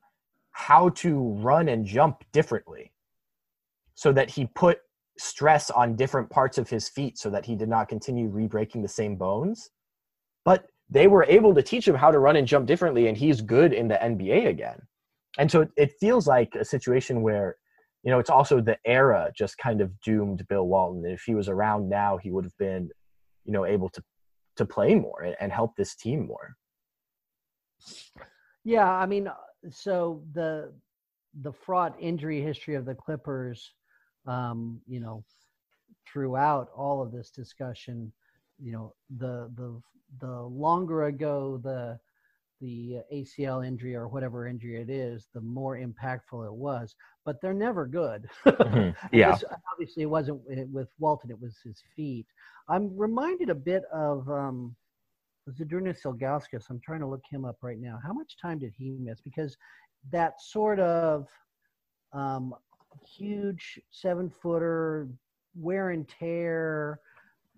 [0.49, 2.91] how to run and jump differently
[3.93, 4.79] so that he put
[5.17, 8.87] stress on different parts of his feet so that he did not continue re-breaking the
[8.87, 9.69] same bones.
[10.45, 13.41] But they were able to teach him how to run and jump differently, and he's
[13.41, 14.79] good in the NBA again.
[15.37, 17.57] And so it feels like a situation where,
[18.03, 21.05] you know, it's also the era just kind of doomed Bill Walton.
[21.05, 22.89] If he was around now, he would have been,
[23.43, 24.03] you know, able to
[24.57, 26.55] to play more and, help this team more.
[28.63, 29.29] Yeah, I mean,
[29.69, 30.73] so the
[31.41, 33.73] the fraught injury history of the Clippers
[34.27, 35.23] um, you know,
[36.11, 38.11] throughout all of this discussion,
[38.59, 39.81] you know, the the
[40.19, 41.99] the longer ago the
[42.59, 46.95] the ACL injury or whatever injury it is, the more impactful it was.
[47.23, 48.27] But they're never good.
[48.45, 49.15] mm-hmm.
[49.15, 49.33] Yeah.
[49.33, 52.25] This, obviously, it wasn't with Walton; it was his feet.
[52.69, 54.75] I'm reminded a bit of um,
[55.49, 56.65] Ilgauskas.
[56.69, 57.99] I'm trying to look him up right now.
[58.03, 59.21] How much time did he miss?
[59.21, 59.55] Because
[60.11, 61.27] that sort of
[62.13, 62.53] um,
[63.05, 65.07] huge seven footer,
[65.55, 66.99] wear and tear.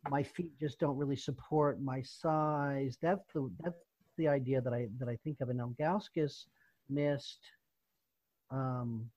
[0.09, 2.97] My feet just don't really support my size.
[3.01, 3.77] That's the that's
[4.17, 5.49] the idea that I that I think of.
[5.49, 6.45] And Ilgauskas
[6.89, 7.41] missed
[8.51, 9.09] um,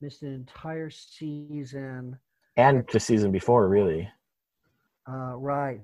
[0.00, 2.18] missed an entire season.
[2.56, 4.08] And the season before, really.
[5.08, 5.80] Uh, right,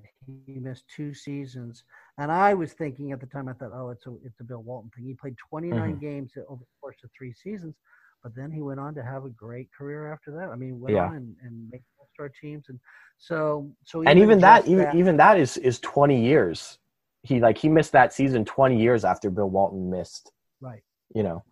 [0.46, 1.84] he missed two seasons,
[2.18, 4.62] and I was thinking at the time, I thought, oh, it's a it's a Bill
[4.62, 5.04] Walton thing.
[5.04, 6.00] He played 29 mm-hmm.
[6.00, 7.76] games over the course of three seasons
[8.22, 10.50] but then he went on to have a great career after that.
[10.50, 11.06] I mean, went yeah.
[11.06, 12.78] on and, and make all star teams, and
[13.18, 14.02] so so.
[14.02, 16.78] Even and even that, even that, even that is is twenty years.
[17.22, 20.32] He like he missed that season twenty years after Bill Walton missed.
[20.60, 20.82] Right.
[21.14, 21.42] You know.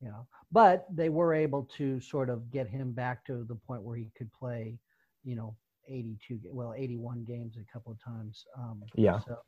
[0.00, 3.82] You know, but they were able to sort of get him back to the point
[3.82, 4.76] where he could play,
[5.22, 5.56] you know,
[5.88, 8.44] eighty-two, well, eighty-one games a couple of times.
[8.58, 9.20] Um, yeah.
[9.20, 9.38] So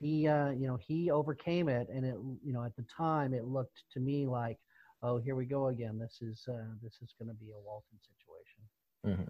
[0.00, 3.44] he, uh, you know, he overcame it, and it, you know, at the time, it
[3.44, 4.58] looked to me like
[5.04, 5.98] oh, here we go again.
[5.98, 9.22] This is uh, this is going to be a Walton situation.
[9.22, 9.28] Mm-hmm.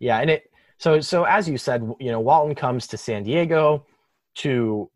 [0.00, 3.86] Yeah, and it So so as you said, you know, Walton comes to San Diego
[4.36, 4.90] to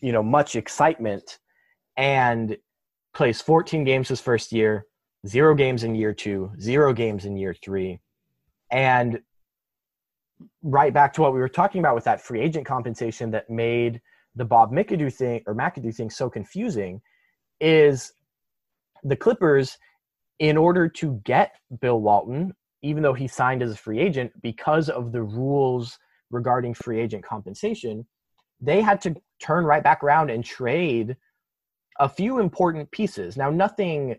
[0.00, 1.38] you know much excitement
[1.96, 2.56] and
[3.14, 4.86] plays 14 games his first year,
[5.26, 8.00] zero games in year two, zero games in year three,
[8.70, 9.20] and
[10.62, 14.00] right back to what we were talking about with that free agent compensation that made
[14.34, 17.00] the Bob McAdoo thing or McAdoo thing so confusing
[17.60, 18.14] is
[19.02, 19.78] the Clippers,
[20.38, 24.88] in order to get Bill Walton, even though he signed as a free agent, because
[24.88, 25.98] of the rules
[26.30, 28.06] regarding free agent compensation,
[28.60, 31.16] they had to turn right back around and trade
[32.00, 33.36] a few important pieces.
[33.36, 34.16] Now, nothing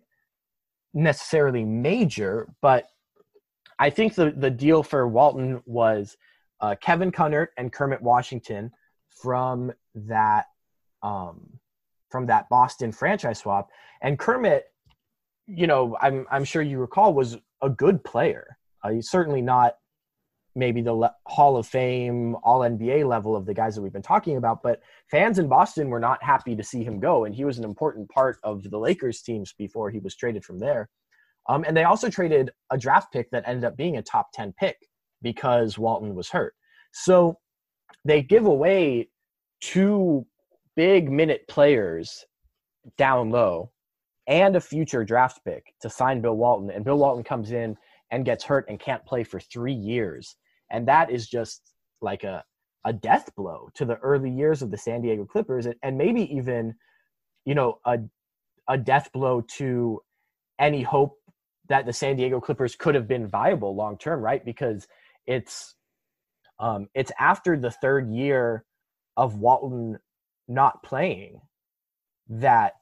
[0.94, 2.86] necessarily major, but
[3.80, 6.16] I think the, the deal for Walton was
[6.62, 8.72] uh, Kevin Kunnert and Kermit Washington
[9.10, 10.46] from that
[11.02, 11.60] um,
[12.10, 13.70] from that Boston franchise swap.
[14.02, 14.66] And Kermit,
[15.48, 18.58] you know, I'm I'm sure you recall was a good player.
[18.84, 19.76] Uh, he's certainly not
[20.56, 24.02] maybe the le- Hall of Fame, All NBA level of the guys that we've been
[24.04, 27.44] talking about, but fans in Boston were not happy to see him go, and he
[27.44, 30.90] was an important part of the Lakers teams before he was traded from there.
[31.50, 34.54] Um, and they also traded a draft pick that ended up being a top 10
[34.54, 34.78] pick
[35.22, 36.54] because Walton was hurt.
[36.94, 37.40] So
[38.06, 39.10] they give away
[39.60, 40.26] two
[40.76, 42.26] big minute players
[42.98, 43.72] down low
[44.28, 46.70] and a future draft pick to sign Bill Walton.
[46.72, 47.76] And Bill Walton comes in
[48.12, 50.36] and gets hurt and can't play for three years.
[50.72, 52.44] And that is just like a,
[52.86, 56.34] a death blow to the early years of the San Diego Clippers and, and maybe
[56.36, 56.76] even,
[57.46, 58.00] you know, a,
[58.68, 60.02] a death blow to
[60.60, 61.18] any hope
[61.70, 64.44] that the San Diego Clippers could have been viable long term, right?
[64.44, 64.88] Because
[65.26, 65.76] it's
[66.60, 68.64] um, it's after the third year
[69.18, 69.98] of Walton
[70.48, 71.42] not playing
[72.30, 72.74] that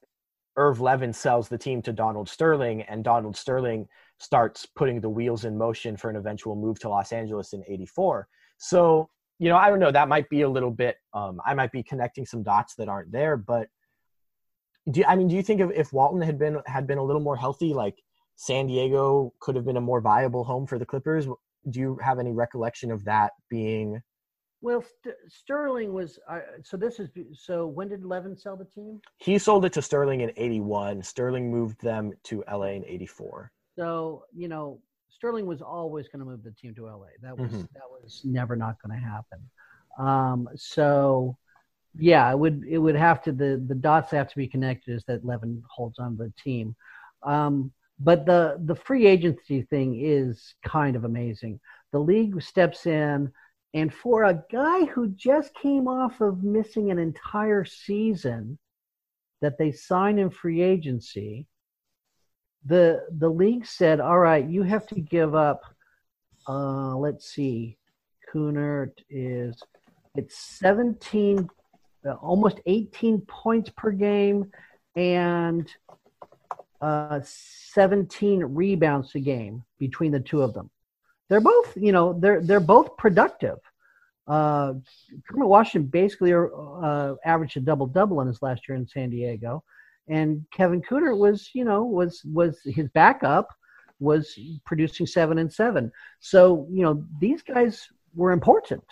[0.57, 3.87] Irv Levin sells the team to Donald Sterling, and Donald Sterling
[4.17, 8.27] starts putting the wheels in motion for an eventual move to Los Angeles in '84.
[8.57, 9.09] So,
[9.39, 9.91] you know, I don't know.
[9.91, 10.97] That might be a little bit.
[11.13, 13.69] Um, I might be connecting some dots that aren't there, but
[14.89, 17.21] do I mean, do you think if, if Walton had been had been a little
[17.21, 18.01] more healthy, like
[18.35, 21.27] San Diego could have been a more viable home for the Clippers?
[21.69, 24.01] Do you have any recollection of that being?
[24.61, 26.77] Well, St- Sterling was uh, so.
[26.77, 27.65] This is so.
[27.65, 29.01] When did Levin sell the team?
[29.17, 31.01] He sold it to Sterling in '81.
[31.03, 33.51] Sterling moved them to LA in '84.
[33.75, 37.07] So you know, Sterling was always going to move the team to LA.
[37.21, 37.67] That was Mhm.
[37.73, 39.39] that was never not going to happen.
[39.97, 41.35] Um, so
[41.97, 44.93] yeah, it would it would have to the the dots have to be connected.
[44.95, 46.75] Is that Levin holds on to the team?
[47.23, 51.59] Um, but the the free agency thing is kind of amazing.
[51.91, 53.31] The league steps in,
[53.73, 58.57] and for a guy who just came off of missing an entire season,
[59.41, 61.47] that they sign in free agency,
[62.65, 65.61] the the league said, "All right, you have to give up."
[66.47, 67.77] Uh, let's see,
[68.31, 69.61] Kunnert is
[70.15, 71.49] it's 17,
[72.05, 74.51] uh, almost 18 points per game,
[74.95, 75.73] and
[76.81, 80.69] uh, 17 rebounds a game between the two of them.
[81.31, 83.57] They're both, you know, they're they're both productive.
[84.27, 84.73] Uh,
[85.29, 89.63] Kermit Washington basically uh, averaged a double double in his last year in San Diego,
[90.09, 93.47] and Kevin Kunnert was, you know, was was his backup
[94.01, 95.89] was producing seven and seven.
[96.19, 98.83] So you know these guys were important,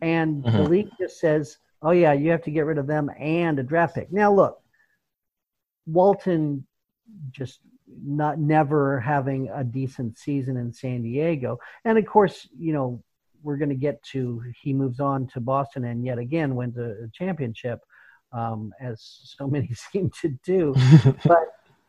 [0.00, 0.68] and the Mhm.
[0.68, 3.96] league just says, "Oh yeah, you have to get rid of them and a draft
[3.96, 4.62] pick." Now look,
[5.86, 6.64] Walton
[7.32, 7.58] just
[8.02, 11.58] not never having a decent season in San Diego.
[11.84, 13.02] And of course, you know,
[13.42, 17.08] we're going to get to he moves on to Boston and yet again wins a
[17.12, 17.80] championship,
[18.32, 20.74] um, as so many seem to do.
[21.24, 21.38] but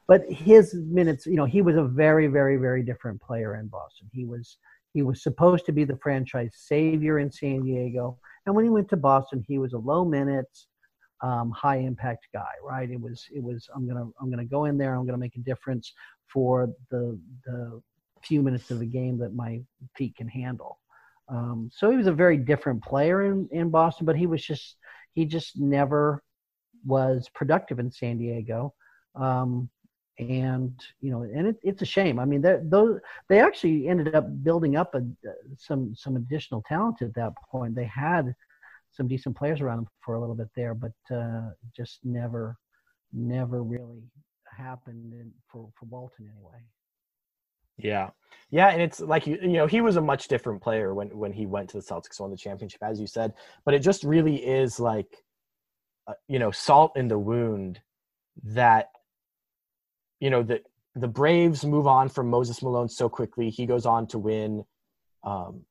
[0.07, 4.09] but his minutes, you know, he was a very very very different player in Boston.
[4.11, 4.57] He was
[4.93, 8.89] he was supposed to be the franchise savior in San Diego, and when he went
[8.89, 10.67] to Boston, he was a low minutes,
[11.21, 12.89] um, high impact guy, right?
[12.89, 15.39] It was it was I'm gonna I'm gonna go in there, I'm gonna make a
[15.39, 15.93] difference
[16.27, 17.81] for the the
[18.23, 19.61] few minutes of the game that my
[19.95, 20.79] feet can handle.
[21.27, 24.77] Um, so he was a very different player in, in Boston, but he was just
[25.13, 26.23] he just never
[26.85, 28.73] was productive in San Diego.
[29.15, 29.69] Um,
[30.19, 32.19] and you know, and it, it's a shame.
[32.19, 35.01] I mean, those they actually ended up building up a,
[35.57, 37.75] some some additional talent at that point.
[37.75, 38.33] They had
[38.95, 42.57] some decent players around them for a little bit there, but uh, just never,
[43.13, 44.03] never really
[44.57, 46.61] happened in, for for Walton anyway.
[47.77, 48.11] Yeah,
[48.51, 51.33] yeah, and it's like you, you know, he was a much different player when when
[51.33, 53.33] he went to the Celtics, won the championship, as you said.
[53.65, 55.23] But it just really is like,
[56.07, 57.81] uh, you know, salt in the wound
[58.43, 58.89] that,
[60.19, 60.61] you know, the
[60.95, 63.49] the Braves move on from Moses Malone so quickly.
[63.49, 64.63] He goes on to win,
[65.25, 65.65] um,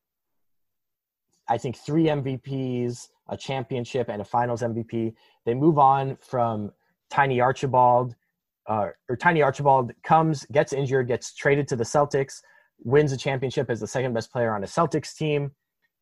[1.48, 5.14] I think three MVPs, a championship, and a Finals MVP.
[5.44, 6.72] They move on from
[7.10, 8.14] Tiny Archibald,
[8.66, 12.40] uh, or Tiny Archibald comes, gets injured, gets traded to the Celtics,
[12.82, 15.52] wins a championship as the second best player on a Celtics team.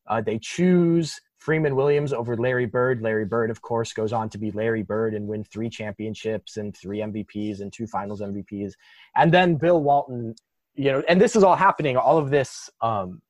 [0.08, 3.02] Uh, they choose Freeman Williams over Larry Bird.
[3.02, 6.76] Larry Bird, of course, goes on to be Larry Bird and win three championships and
[6.76, 8.72] three MVPs and two Finals MVPs.
[9.16, 10.34] And then Bill Walton,
[10.74, 11.96] you know, and this is all happening.
[11.96, 13.22] All of this, um,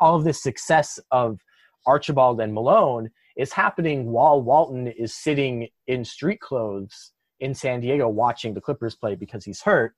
[0.00, 1.40] all of this success of
[1.88, 8.08] Archibald and Malone is happening while Walton is sitting in street clothes in San Diego
[8.08, 9.94] watching the Clippers play because he's hurt.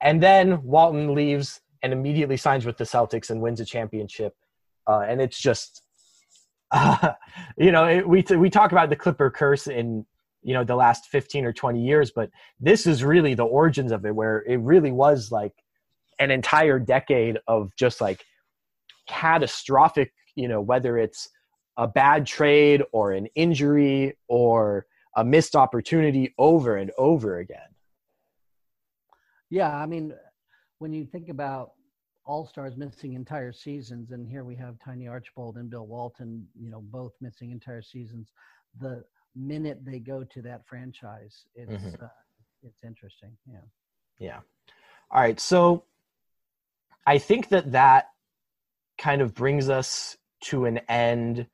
[0.00, 4.34] And then Walton leaves and immediately signs with the Celtics and wins a championship.
[4.86, 5.82] Uh, and it's just,
[6.70, 7.12] uh,
[7.58, 10.06] you know, it, we we talk about the Clipper curse in
[10.42, 12.30] you know the last fifteen or twenty years, but
[12.60, 15.54] this is really the origins of it, where it really was like
[16.18, 18.24] an entire decade of just like
[19.06, 21.28] catastrophic, you know, whether it's
[21.76, 27.58] a bad trade or an injury or a missed opportunity over and over again.
[29.50, 30.12] Yeah, I mean,
[30.78, 31.72] when you think about
[32.24, 36.70] all stars missing entire seasons, and here we have Tiny Archibald and Bill Walton, you
[36.70, 38.32] know, both missing entire seasons.
[38.80, 39.04] The
[39.36, 42.04] minute they go to that franchise, it's mm-hmm.
[42.04, 42.08] uh,
[42.62, 43.36] it's interesting.
[43.46, 43.58] Yeah.
[44.18, 44.40] Yeah.
[45.10, 45.38] All right.
[45.38, 45.84] So
[47.06, 48.08] I think that that
[48.98, 51.46] kind of brings us to an end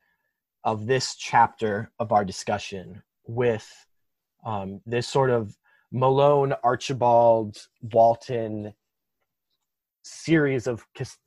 [0.65, 3.69] of this chapter of our discussion with
[4.45, 5.57] um, this sort of
[5.93, 7.57] Malone, Archibald,
[7.93, 8.73] Walton
[10.03, 10.85] series of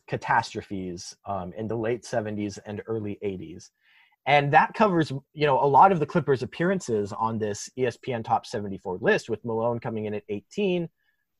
[0.07, 3.69] catastrophes um, in the late 70s and early 80s.
[4.25, 8.45] And that covers, you know, a lot of the Clippers' appearances on this ESPN Top
[8.45, 10.87] 74 list, with Malone coming in at 18,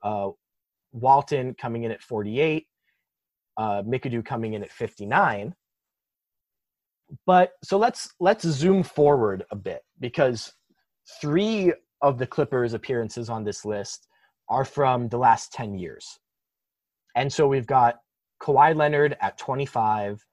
[0.04, 0.30] uh,
[0.92, 2.68] Walton coming in at 48,
[3.56, 3.84] uh,
[4.26, 5.56] coming in at 59
[7.26, 10.54] but so let's let's zoom forward a bit because
[11.22, 14.08] three of the Clippers' appearances on this list
[14.50, 16.20] are from the last 10 years.
[17.16, 17.96] And so we've got
[18.42, 20.24] Kawhi Leonard at 25,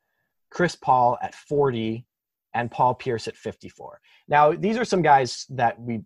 [0.50, 2.04] Chris Paul at 40,
[2.54, 4.00] and Paul Pierce at 54.
[4.28, 6.00] Now, these are some guys that we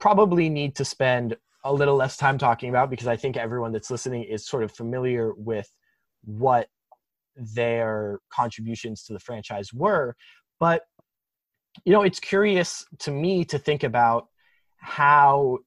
[0.00, 3.90] probably need to spend a little less time talking about because I think everyone that's
[3.90, 5.68] listening is sort of familiar with
[6.24, 6.68] what
[7.36, 10.16] their contributions to the franchise were.
[10.58, 10.82] But,
[11.84, 14.28] you know, it's curious to me to think about
[14.76, 15.58] how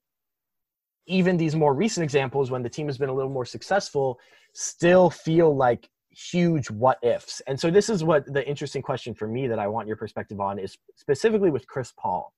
[1.08, 4.20] even these more recent examples, when the team has been a little more successful,
[4.54, 7.42] still feel like huge what ifs.
[7.48, 10.40] And so this is what the interesting question for me that I want your perspective
[10.40, 12.34] on is specifically with Chris Paul.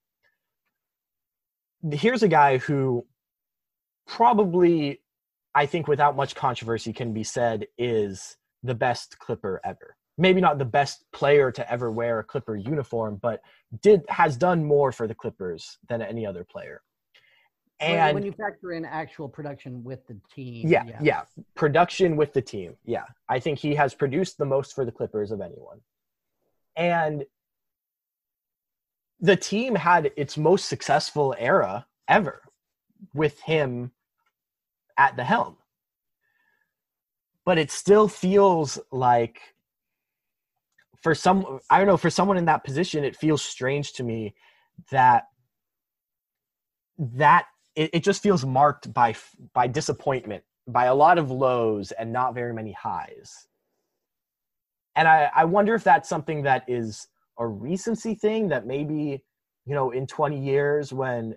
[1.92, 3.06] Here's a guy who
[4.08, 5.02] probably
[5.54, 9.96] I think without much controversy can be said is the best Clipper ever.
[10.18, 13.42] Maybe not the best player to ever wear a Clipper uniform, but
[13.82, 16.82] did has done more for the Clippers than any other player.
[17.80, 21.22] And when you factor in actual production with the team, yeah, yeah, yeah,
[21.56, 25.32] production with the team, yeah, I think he has produced the most for the Clippers
[25.32, 25.80] of anyone.
[26.76, 27.26] And
[29.20, 32.44] the team had its most successful era ever
[33.16, 33.92] with him
[34.98, 35.58] at the helm
[37.52, 39.42] but it still feels like
[41.04, 44.34] for some i don't know for someone in that position it feels strange to me
[44.90, 45.26] that
[46.98, 49.14] that it, it just feels marked by
[49.54, 53.48] by disappointment by a lot of lows and not very many highs.
[54.96, 59.22] And i i wonder if that's something that is a recency thing that maybe
[59.66, 61.36] you know in 20 years when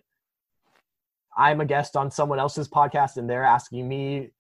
[1.36, 4.30] i'm a guest on someone else's podcast and they're asking me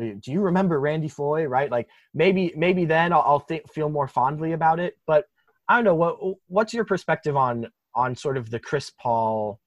[0.00, 1.44] Uh, do you remember Randy Foye?
[1.44, 1.70] Right?
[1.70, 4.94] Like maybe maybe then I'll, I'll think, feel more fondly about it.
[5.06, 5.24] But
[5.68, 6.16] I don't know what
[6.48, 9.60] what's your perspective on on sort of the Chris Paul.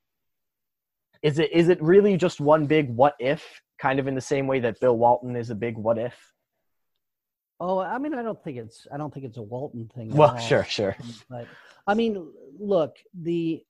[1.24, 4.48] Is it is it really just one big what if, kind of in the same
[4.48, 6.16] way that Bill Walton is a big what if?
[7.60, 10.12] Oh, I mean, I don't think it's I don't think it's a Walton thing.
[10.12, 10.96] Well, sure, sure.
[11.30, 11.48] But
[11.88, 13.64] I mean, look, the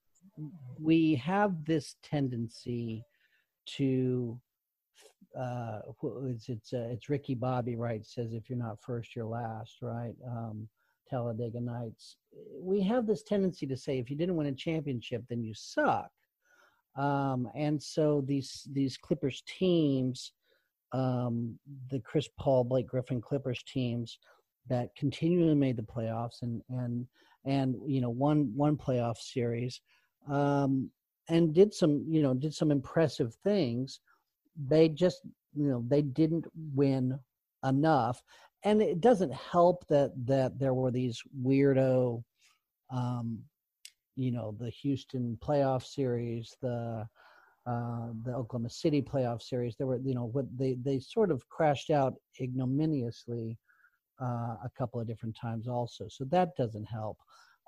[0.79, 3.05] we have this tendency
[3.77, 4.39] to
[5.39, 5.81] uh,
[6.25, 10.15] it's it's uh, it's Ricky Bobby right says if you're not first you're last right?
[10.25, 10.67] Um,
[11.09, 12.17] Talladega Nights.
[12.59, 16.11] We have this tendency to say if you didn't win a championship then you suck.
[16.95, 20.31] Um, and so these these Clippers teams
[20.93, 21.57] um,
[21.89, 24.19] the Chris Paul Blake Griffin Clippers teams
[24.69, 27.05] that continually made the playoffs and and
[27.45, 29.81] and you know one one playoff series
[30.29, 30.89] um,
[31.29, 33.99] and did some you know did some impressive things
[34.57, 35.21] they just
[35.55, 37.17] you know they didn't win
[37.65, 38.21] enough
[38.63, 42.23] and it doesn't help that that there were these weirdo
[42.91, 43.39] um
[44.15, 47.07] you know the houston playoff series the
[47.67, 49.75] uh, the Oklahoma City playoff series.
[49.75, 53.57] There were, you know, what they they sort of crashed out ignominiously
[54.21, 56.07] uh, a couple of different times also.
[56.07, 57.17] So that doesn't help.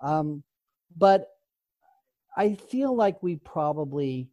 [0.02, 0.42] Um,
[0.98, 1.28] but
[2.38, 4.30] I feel like we probably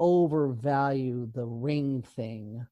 [0.00, 2.66] overvalue the ring thing,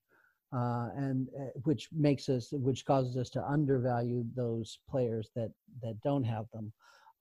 [0.52, 5.50] uh, and uh, which makes us, which causes us to undervalue those players that
[5.82, 6.72] that don't have them.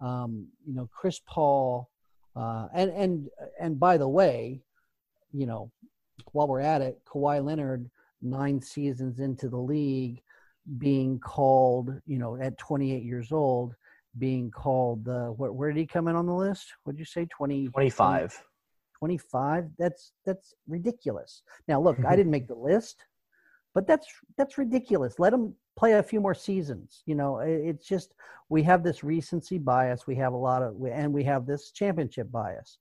[0.01, 1.89] Um, you know, Chris Paul
[2.35, 3.29] uh, and and
[3.59, 4.61] and by the way,
[5.31, 5.71] you know,
[6.33, 7.89] while we're at it, Kawhi Leonard,
[8.21, 10.21] nine seasons into the league,
[10.77, 13.73] being called, you know, at 28 years old,
[14.17, 16.73] being called the where, where did he come in on the list?
[16.83, 17.25] What'd you say?
[17.25, 18.43] 20, 25.
[19.05, 19.69] 25.
[19.77, 21.43] That's that's ridiculous.
[21.67, 23.05] Now look, I didn't make the list,
[23.75, 25.19] but that's that's ridiculous.
[25.19, 27.03] Let him play a few more seasons.
[27.05, 28.15] You know, it's just
[28.49, 30.07] we have this recency bias.
[30.07, 32.79] We have a lot of, and we have this championship bias.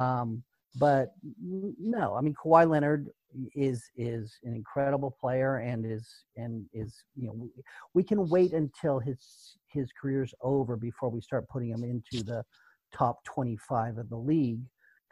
[0.00, 0.42] Um,
[0.76, 1.12] but
[1.42, 3.10] no, I mean Kawhi Leonard
[3.54, 7.50] is is an incredible player and is and is you know we,
[7.92, 9.18] we can wait until his
[9.66, 12.42] his career's over before we start putting him into the
[12.90, 14.62] top 25 of the league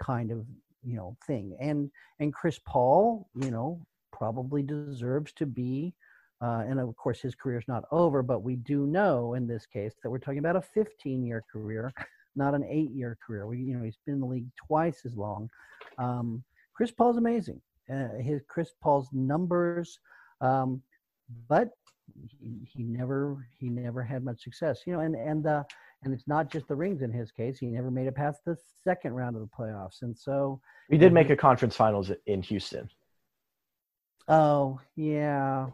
[0.03, 0.45] kind of
[0.85, 1.91] you know thing and
[2.21, 3.81] and Chris Paul you know
[4.13, 5.95] probably deserves to be
[6.43, 9.65] uh, and of course, his career is not over, but we do know in this
[9.65, 11.93] case that we're talking about a 15 year career,
[12.37, 13.47] not an eight year career.
[13.47, 15.49] We, you know, he's been in the league twice as long.
[15.99, 16.45] Um,
[16.75, 17.61] Chris Paul's amazing.
[17.91, 19.99] Uh, his Chris Paul's numbers,
[20.41, 20.83] um,
[21.49, 21.71] but
[22.39, 24.81] he, he, never he never had much success.
[24.87, 25.63] You know, and and uh,
[26.03, 27.59] and it's not just the rings in his case.
[27.59, 31.13] He never made it past the second round of the playoffs, and so he did
[31.13, 32.89] make a conference finals in Houston.
[34.29, 35.69] Oh yeah,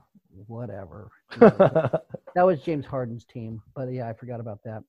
[0.47, 1.11] whatever.
[1.39, 2.03] that
[2.37, 4.83] was James Harden's team, but yeah, I forgot about that.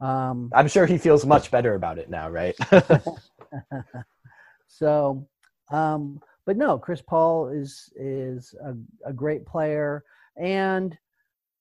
[0.00, 2.56] Um, I'm sure he feels much better about it now, right?
[4.66, 5.26] so,
[5.70, 8.74] um, but no, Chris Paul is is a,
[9.08, 10.04] a great player,
[10.36, 10.96] and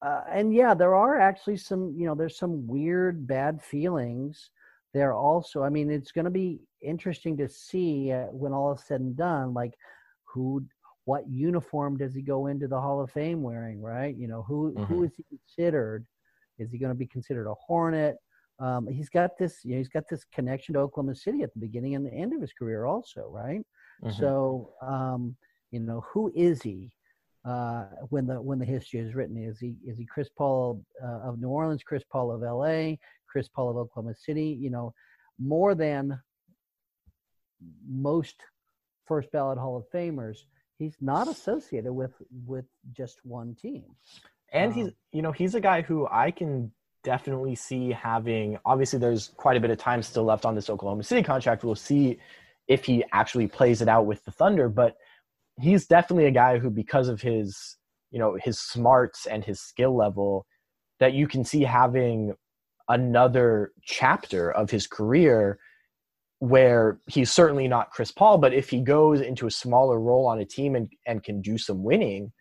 [0.02, 4.50] uh, and yeah, there are actually some you know there's some weird bad feelings
[4.94, 5.64] there also.
[5.64, 9.16] I mean, it's going to be interesting to see uh, when all is said and
[9.16, 9.74] done, like
[10.24, 10.64] who
[11.06, 14.16] what uniform does he go into the Hall of Fame wearing, right?
[14.16, 14.84] You know, who mm-hmm.
[14.86, 16.06] who is he considered?
[16.58, 18.18] Is he going to be considered a Hornet?
[18.60, 21.60] Um, he's got this, you know, he's got this connection to Oklahoma City at the
[21.60, 23.62] beginning and the end of his career, also, right?
[24.04, 24.20] Mm-hmm.
[24.20, 25.36] So, um,
[25.72, 26.92] you know, who is he
[27.46, 29.38] uh, when the when the history is written?
[29.38, 33.48] Is he is he Chris Paul uh, of New Orleans, Chris Paul of L.A., Chris
[33.48, 34.58] Paul of Oklahoma City?
[34.60, 34.94] You know,
[35.40, 36.20] more than
[37.88, 38.36] most
[39.08, 40.38] first ballot Hall of Famers
[40.82, 42.12] he's not associated with
[42.46, 43.84] with just one team.
[44.52, 46.72] And um, he's you know he's a guy who I can
[47.04, 48.58] definitely see having.
[48.66, 51.64] Obviously, there's quite a bit of time still left on this Oklahoma City contract.
[51.64, 52.20] We'll see
[52.68, 54.98] if he actually plays it out with the Thunder, but
[55.60, 57.78] he's definitely a guy who, because of his
[58.12, 60.46] you know his smarts and his skill level,
[61.00, 62.34] that you can see having
[62.90, 65.60] another chapter of his career
[66.40, 70.40] where he's certainly not Chris Paul, but if he goes into a smaller role on
[70.40, 72.32] a team and, and can do some winning,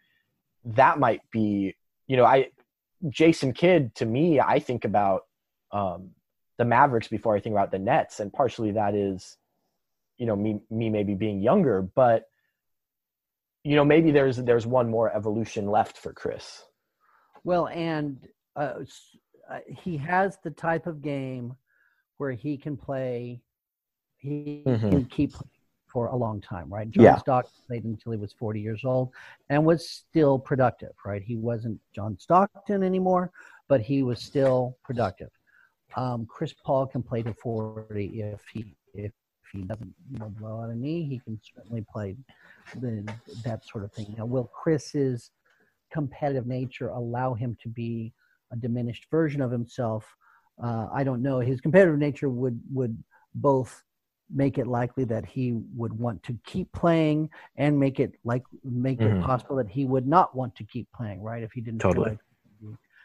[0.65, 2.49] that might be, you know, I
[3.11, 5.27] Jason Kidd to me, I think about
[5.71, 6.11] um,
[6.57, 9.37] the Mavericks before I think about the Nets, and partially that is,
[10.17, 12.30] you know, me me maybe being younger, but
[13.65, 16.65] you know, maybe there's there's one more evolution left for Chris.
[17.45, 18.19] Well, and
[18.57, 18.75] uh,
[19.51, 21.55] uh he has the type of game
[22.19, 23.41] where he can play
[24.19, 24.91] he mm-hmm.
[24.91, 25.33] can keep
[25.91, 26.89] for a long time, right?
[26.91, 27.19] John yeah.
[27.19, 29.11] Stockton played until he was 40 years old
[29.49, 31.23] and was still productive, right?
[31.23, 33.33] He wasn't John Stockton anymore,
[33.69, 35.31] but he was still productive.
[35.97, 39.13] Um, Chris Paul can play to 40 if he if
[39.53, 41.05] he doesn't know, blow out a knee.
[41.05, 42.17] He can certainly play
[42.81, 43.07] the,
[43.45, 44.15] that sort of thing.
[44.17, 45.31] Now, will Chris's
[45.93, 48.13] competitive nature allow him to be
[48.53, 50.05] a diminished version of himself?
[50.63, 51.41] Uh, I don't know.
[51.41, 52.97] His competitive nature would would
[53.35, 53.83] both
[54.33, 58.99] make it likely that he would want to keep playing and make it like make
[58.99, 59.19] mm-hmm.
[59.19, 62.17] it possible that he would not want to keep playing right if he didn't totally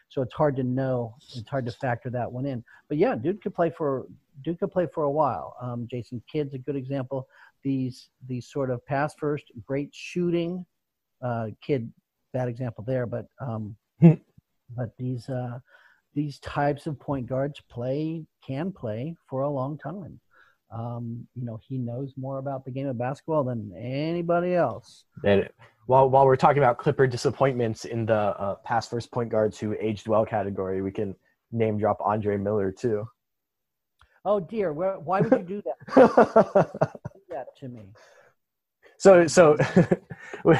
[0.08, 3.42] so it's hard to know it's hard to factor that one in but yeah dude
[3.42, 4.06] could play for
[4.42, 7.26] dude could play for a while um, jason kidd's a good example
[7.62, 10.64] these these sort of pass first great shooting
[11.22, 11.90] uh, kid
[12.32, 14.12] bad example there but um, hmm.
[14.76, 15.58] but these uh,
[16.14, 20.20] these types of point guards play can play for a long time
[20.70, 25.04] um, you know, he knows more about the game of basketball than anybody else.
[25.24, 25.48] And
[25.86, 29.76] while while we're talking about Clipper disappointments in the uh, past first point guards who
[29.80, 31.14] aged well category, we can
[31.52, 33.06] name drop Andre Miller too.
[34.26, 35.94] Oh dear, where, why would you do that?
[37.14, 37.82] do that to me.
[38.98, 39.56] So so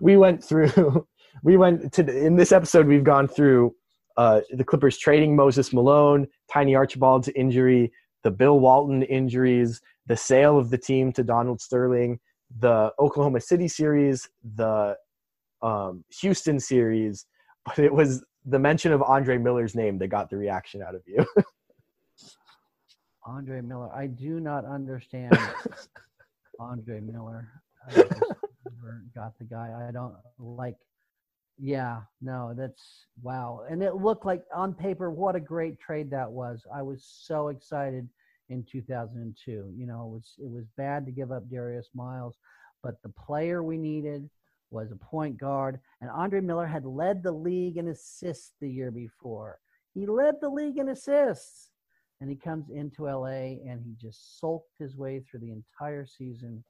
[0.00, 1.06] we went through
[1.42, 3.74] we went to in this episode we've gone through
[4.18, 7.90] uh, the Clippers trading Moses Malone, Tiny Archibald's injury,
[8.22, 12.20] the Bill Walton injuries, the sale of the team to Donald Sterling,
[12.58, 14.94] the Oklahoma City series, the
[15.62, 17.24] um, Houston series,
[17.64, 21.02] but it was the mention of Andre Miller's name that got the reaction out of
[21.06, 21.24] you.
[23.28, 23.90] Andre Miller.
[23.94, 25.38] I do not understand
[26.60, 27.48] Andre Miller.
[27.88, 29.86] I never got the guy.
[29.86, 30.76] I don't like.
[31.58, 33.62] Yeah, no, that's wow.
[33.68, 36.64] And it looked like on paper, what a great trade that was.
[36.72, 38.08] I was so excited
[38.48, 39.74] in 2002.
[39.76, 42.36] You know, it was it was bad to give up Darius Miles,
[42.82, 44.28] but the player we needed
[44.70, 48.90] was a point guard, and Andre Miller had led the league in assists the year
[48.90, 49.58] before.
[49.94, 51.70] He led the league in assists,
[52.20, 56.64] and he comes into LA and he just sulked his way through the entire season.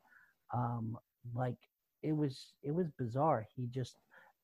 [0.54, 0.96] Um,
[1.34, 1.56] like
[2.02, 3.46] it was it was bizarre.
[3.56, 3.96] He just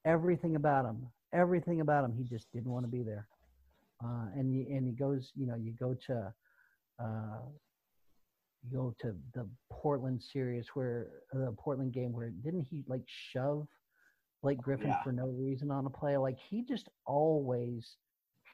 [0.05, 3.27] everything about him, everything about him, he just didn't want to be there.
[4.05, 6.33] Uh, and you, and he goes, you know, you go to
[7.03, 7.41] uh,
[8.63, 13.67] you go to the Portland series where the Portland game where didn't he like shove
[14.43, 15.03] Blake Griffin yeah.
[15.03, 16.17] for no reason on a play?
[16.17, 17.97] Like he just always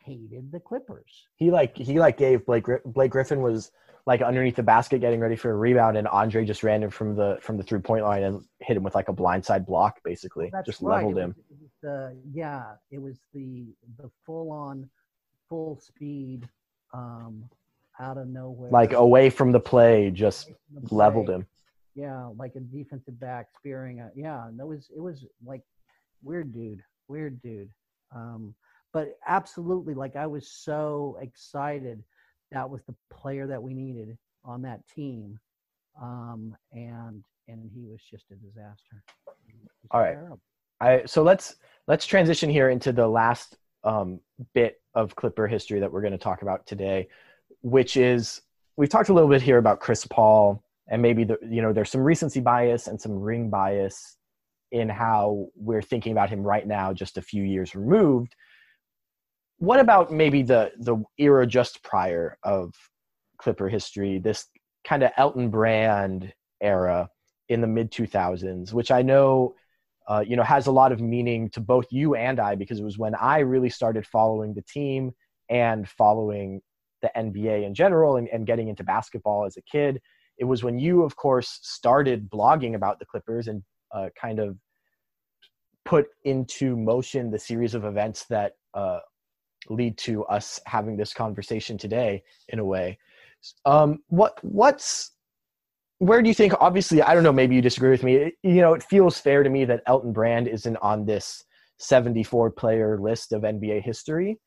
[0.03, 1.29] hated the Clippers.
[1.37, 3.71] He like he like gave Blake Blake Griffin was
[4.07, 7.15] like underneath the basket getting ready for a rebound, and Andre just ran him from
[7.15, 10.51] the from the three point line and hit him with like a blindside block, basically.
[10.53, 10.97] That's just right.
[10.97, 11.35] leveled it him.
[11.37, 13.67] Was, it was yeah, it was the
[13.99, 14.89] the full on,
[15.49, 16.49] full speed,
[16.95, 17.45] um,
[18.01, 18.71] out of nowhere.
[18.71, 20.97] Like away from the play, just the play.
[20.97, 21.47] leveled him.
[21.95, 24.01] Yeah, like a defensive back spearing.
[24.01, 25.63] A, yeah, that was it was like
[26.23, 27.71] weird dude, weird dude.
[28.15, 28.55] Um,
[28.93, 32.03] but absolutely, like I was so excited.
[32.53, 35.39] That was the player that we needed on that team,
[36.01, 39.03] um, and and he was just a disaster.
[39.91, 40.15] All right.
[40.15, 40.41] Terrible.
[40.81, 44.21] I so let's let's transition here into the last um,
[44.55, 47.09] bit of Clipper history that we're going to talk about today,
[47.63, 48.43] which is
[48.77, 51.91] we've talked a little bit here about Chris Paul and maybe the you know there's
[51.91, 54.17] some recency bias and some ring bias
[54.73, 58.35] in how we're thinking about him right now, just a few years removed.
[59.61, 62.75] What about maybe the the era just prior of
[63.37, 64.47] Clipper history, this
[64.85, 66.33] kind of Elton Brand
[66.63, 67.11] era
[67.51, 69.55] in the mid 2000s, which I know
[70.09, 72.85] uh, you know has a lot of meaning to both you and I because it
[72.85, 75.13] was when I really started following the team
[75.51, 76.63] and following
[77.03, 80.01] the NBA in general and, and getting into basketball as a kid.
[80.39, 83.63] It was when you, of course, started blogging about the Clippers and
[83.95, 84.57] uh, kind of
[85.85, 89.01] put into motion the series of events that uh,
[89.69, 92.99] lead to us having this conversation today in a way.
[93.65, 95.13] Um, what what's
[95.99, 96.55] where do you think?
[96.61, 97.33] Obviously, I don't know.
[97.33, 98.17] Maybe you disagree with me.
[98.17, 101.45] It, you know, it feels fair to me that Elton Brand isn't on this
[101.79, 104.39] 74 player list of NBA history.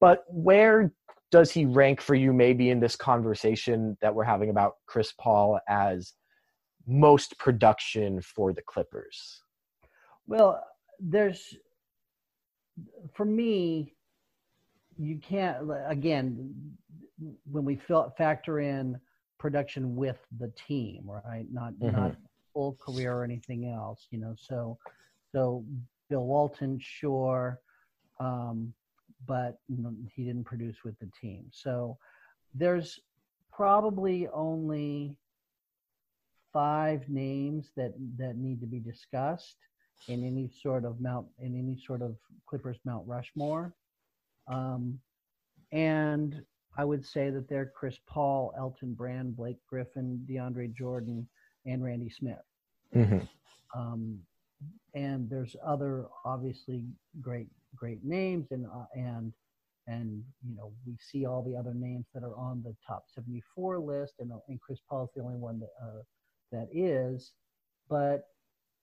[0.00, 0.92] But where
[1.30, 5.58] does he rank for you maybe in this conversation that we're having about Chris Paul
[5.68, 6.14] as
[6.86, 9.42] most production for the Clippers?
[10.26, 10.62] Well,
[11.00, 11.56] there's
[13.14, 13.95] for me,
[14.98, 16.54] you can't again
[17.50, 17.80] when we
[18.18, 19.00] factor in
[19.38, 21.46] production with the team, right?
[21.52, 21.96] Not mm-hmm.
[21.96, 22.16] not
[22.52, 24.34] full career or anything else, you know.
[24.38, 24.78] So
[25.32, 25.64] so
[26.08, 27.60] Bill Walton, sure,
[28.20, 28.72] um,
[29.26, 29.58] but
[30.14, 31.46] he didn't produce with the team.
[31.50, 31.98] So
[32.54, 33.00] there's
[33.52, 35.16] probably only
[36.52, 39.56] five names that that need to be discussed
[40.08, 42.16] in any sort of Mount in any sort of
[42.46, 43.74] Clippers Mount Rushmore.
[44.48, 44.98] Um,
[45.72, 46.42] and
[46.78, 51.26] I would say that they're Chris Paul, Elton Brand, Blake Griffin, DeAndre Jordan,
[51.64, 52.36] and Randy Smith.
[52.94, 53.18] Mm-hmm.
[53.78, 54.20] Um,
[54.94, 56.84] and there's other obviously
[57.20, 59.32] great great names and uh, and
[59.86, 63.78] and you know we see all the other names that are on the top 74
[63.78, 66.02] list and, uh, and Chris Paul is the only one that uh,
[66.52, 67.32] that is
[67.88, 68.28] but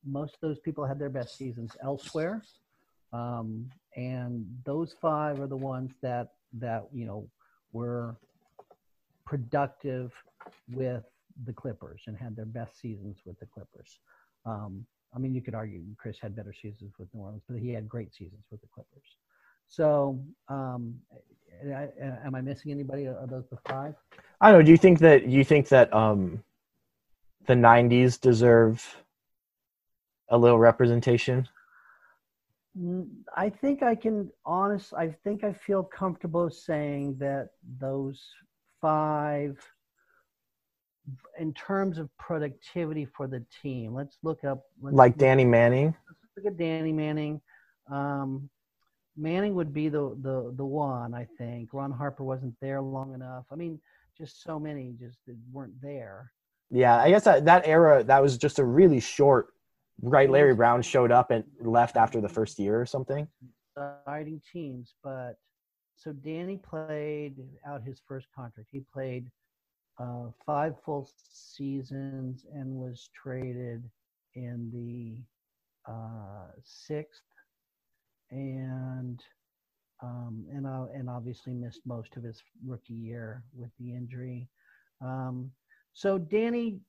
[0.06, 2.44] most of those people had their best seasons elsewhere
[3.12, 6.30] um, and those five are the ones that
[6.60, 7.28] that you know
[7.72, 8.16] were
[9.26, 10.12] productive
[10.72, 11.04] with
[11.46, 14.00] the Clippers and had their best seasons with the Clippers.
[14.46, 14.86] Um,
[15.16, 17.88] I mean, you could argue Chris had better seasons with New Orleans, but he had
[17.88, 19.18] great seasons with the Clippers.
[19.68, 20.20] So,
[20.50, 20.96] um,
[21.64, 23.08] am I missing anybody?
[23.08, 23.96] Are those the five?
[24.42, 24.66] I don't know.
[24.66, 26.44] Do you think that you think that um,
[27.48, 28.96] the '90s deserve
[30.30, 31.48] a little representation?
[33.36, 34.94] I think I can honest.
[34.94, 37.50] I think I feel comfortable saying that
[37.80, 38.24] those
[38.82, 39.58] five,
[41.40, 43.94] in terms of productivity for the team.
[43.94, 44.64] Let's look up.
[44.82, 45.96] Let's like Danny Manning.
[46.08, 47.42] Let's look at Danny Manning.
[47.92, 48.50] Um,
[49.16, 51.14] Manning would be the the the one.
[51.14, 53.46] I think Ron Harper wasn't there long enough.
[53.52, 53.80] I mean,
[54.18, 55.20] just so many just
[55.52, 56.32] weren't there.
[56.72, 59.54] Yeah, I guess that, that era that was just a really short
[60.02, 63.28] right larry brown showed up and left after the first year or something
[63.78, 65.34] exciting teams but
[65.96, 67.36] so danny played
[67.66, 69.30] out his first contract he played
[70.00, 73.84] uh, five full seasons and was traded
[74.36, 77.22] in the uh, sixth
[78.32, 79.22] and
[80.02, 84.50] um, and uh, and obviously missed most of his rookie year with the injury.
[85.02, 85.52] Um,
[85.94, 86.80] so Danny,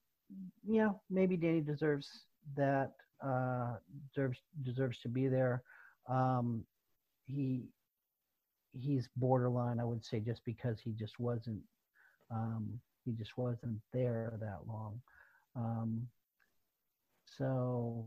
[0.67, 2.09] yeah, maybe Danny deserves
[2.57, 2.93] that
[3.25, 3.75] uh,
[4.15, 5.63] deserves deserves to be there.
[6.09, 6.65] Um,
[7.27, 7.65] he
[8.73, 11.61] he's borderline, I would say, just because he just wasn't
[12.31, 15.01] um, he just wasn't there that long.
[15.57, 16.07] Um,
[17.39, 18.07] so,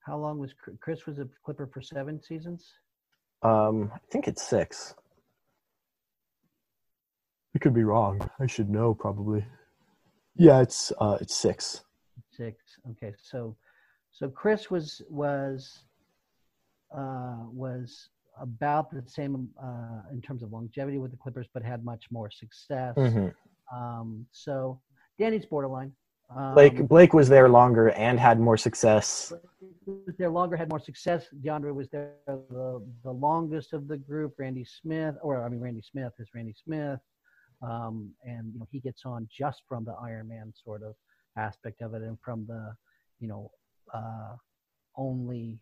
[0.00, 1.06] how long was Chris?
[1.06, 2.72] Was a Clipper for seven seasons?
[3.42, 4.94] Um, I think it's six.
[7.54, 8.28] I could be wrong.
[8.40, 9.44] I should know probably.
[10.36, 11.84] Yeah, it's uh, it's six.
[12.36, 12.78] Six.
[12.92, 13.56] Okay, so
[14.10, 15.84] so Chris was was
[16.96, 18.08] uh, was
[18.40, 22.30] about the same uh, in terms of longevity with the Clippers, but had much more
[22.30, 22.94] success.
[22.96, 23.76] Mm-hmm.
[23.76, 24.80] Um, so
[25.18, 25.92] Danny's borderline.
[26.34, 29.32] Um, Blake Blake was there longer and had more success.
[29.86, 31.26] Was there longer, had more success.
[31.44, 34.34] DeAndre was there the, the longest of the group.
[34.38, 36.98] Randy Smith, or I mean Randy Smith is Randy Smith,
[37.62, 40.94] um, and you know he gets on just from the Iron Man sort of
[41.36, 42.74] aspect of it, and from the
[43.20, 43.50] you know
[43.92, 44.36] uh,
[44.96, 45.58] only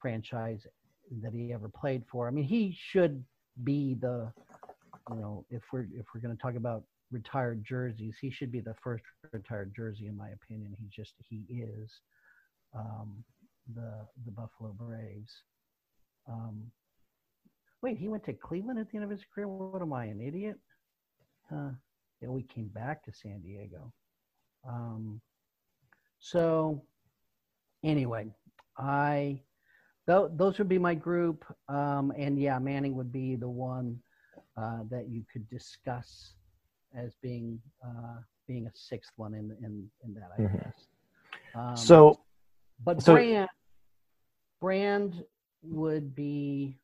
[0.00, 0.66] franchise
[1.22, 2.26] that he ever played for.
[2.26, 3.24] I mean, he should
[3.64, 4.32] be the,
[5.10, 8.60] you know, if we're if we're going to talk about retired jerseys, he should be
[8.60, 10.74] the first retired jersey in my opinion.
[10.78, 11.90] He just he is
[12.74, 13.24] um,
[13.74, 15.32] the the Buffalo Braves.
[16.28, 16.64] Um,
[17.82, 19.48] wait, he went to Cleveland at the end of his career.
[19.48, 20.58] What am I, an idiot?
[21.52, 21.70] Uh,
[22.20, 23.92] yeah, we came back to San Diego.
[24.68, 25.20] Um,
[26.18, 26.82] so
[27.82, 28.26] anyway,
[28.78, 29.40] I
[30.06, 33.98] th- those would be my group, um, and yeah, Manning would be the one
[34.56, 36.34] uh, that you could discuss
[36.94, 40.56] as being uh, being a sixth one in in in that, I mm-hmm.
[40.58, 40.86] guess.
[41.54, 42.20] Um, so,
[42.84, 43.48] but so, Brand
[44.60, 45.24] Brand
[45.62, 46.78] would be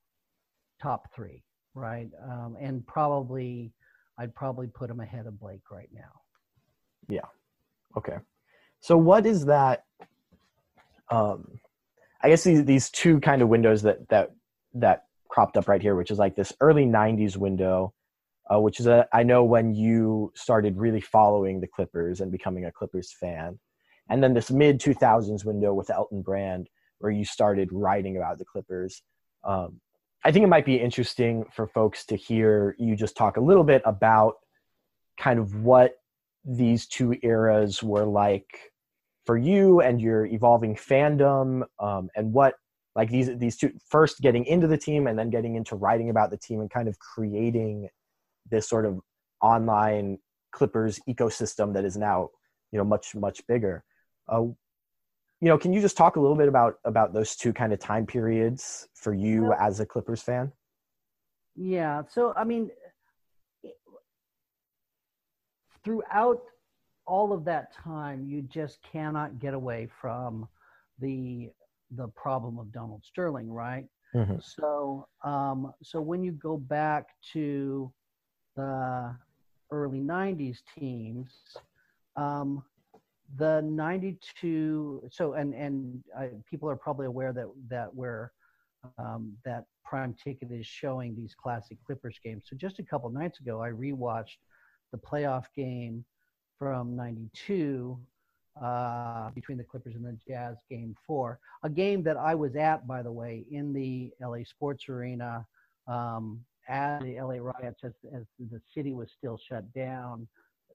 [0.83, 1.43] top three,
[1.75, 2.11] right?
[2.29, 3.73] Um, and probably
[4.19, 6.21] I'd probably put him ahead of Blake right now.
[7.09, 7.27] Yeah.
[7.97, 8.17] Okay.
[8.81, 9.85] So what is that
[11.11, 11.59] um,
[12.23, 14.31] I guess these, these two kind of windows that that
[14.75, 17.95] that cropped up right here, which is like this early '90s window,
[18.53, 22.65] uh, which is a, I know when you started really following the Clippers and becoming
[22.65, 23.59] a Clippers fan,
[24.09, 26.69] and then this mid 2000s window with Elton Brand,
[26.99, 29.03] where you started writing about the Clippers.
[29.45, 29.81] Um,
[30.25, 33.63] I think it might be interesting for folks to hear you just talk a little
[33.63, 34.35] bit about
[35.17, 35.98] kind of what
[36.45, 38.73] these two eras were like
[39.27, 42.55] for you and your evolving fandom um, and what
[42.97, 46.31] like these these two first getting into the team and then getting into writing about
[46.31, 47.89] the team and kind of creating
[48.51, 48.99] this sort of
[49.43, 50.19] online
[50.51, 52.29] clippers ecosystem that is now
[52.73, 53.85] you know much much bigger.
[54.29, 54.43] Uh,
[55.41, 57.79] you know can you just talk a little bit about about those two kind of
[57.79, 60.51] time periods for you well, as a clippers fan?
[61.55, 62.03] Yeah.
[62.09, 62.71] So i mean
[65.85, 66.43] throughout
[67.07, 70.47] all of that time, you just cannot get away from
[71.01, 71.51] the
[71.97, 73.87] the problem of Donald Sterling, right?
[74.15, 74.37] Mm-hmm.
[74.41, 77.91] So, um, so when you go back to
[78.57, 79.17] the
[79.71, 81.31] early '90s teams,
[82.17, 82.63] um,
[83.37, 85.09] the '92.
[85.11, 88.33] So, and and uh, people are probably aware that that where
[88.99, 92.45] um, that Prime Ticket is showing these classic Clippers games.
[92.49, 94.37] So, just a couple nights ago, I rewatched
[94.93, 96.05] the playoff game
[96.59, 97.99] from 92
[98.61, 101.39] uh, between the Clippers and the Jazz game four.
[101.63, 105.47] A game that I was at, by the way, in the LA Sports Arena
[105.87, 110.27] um, at the LA riots as, as the city was still shut down.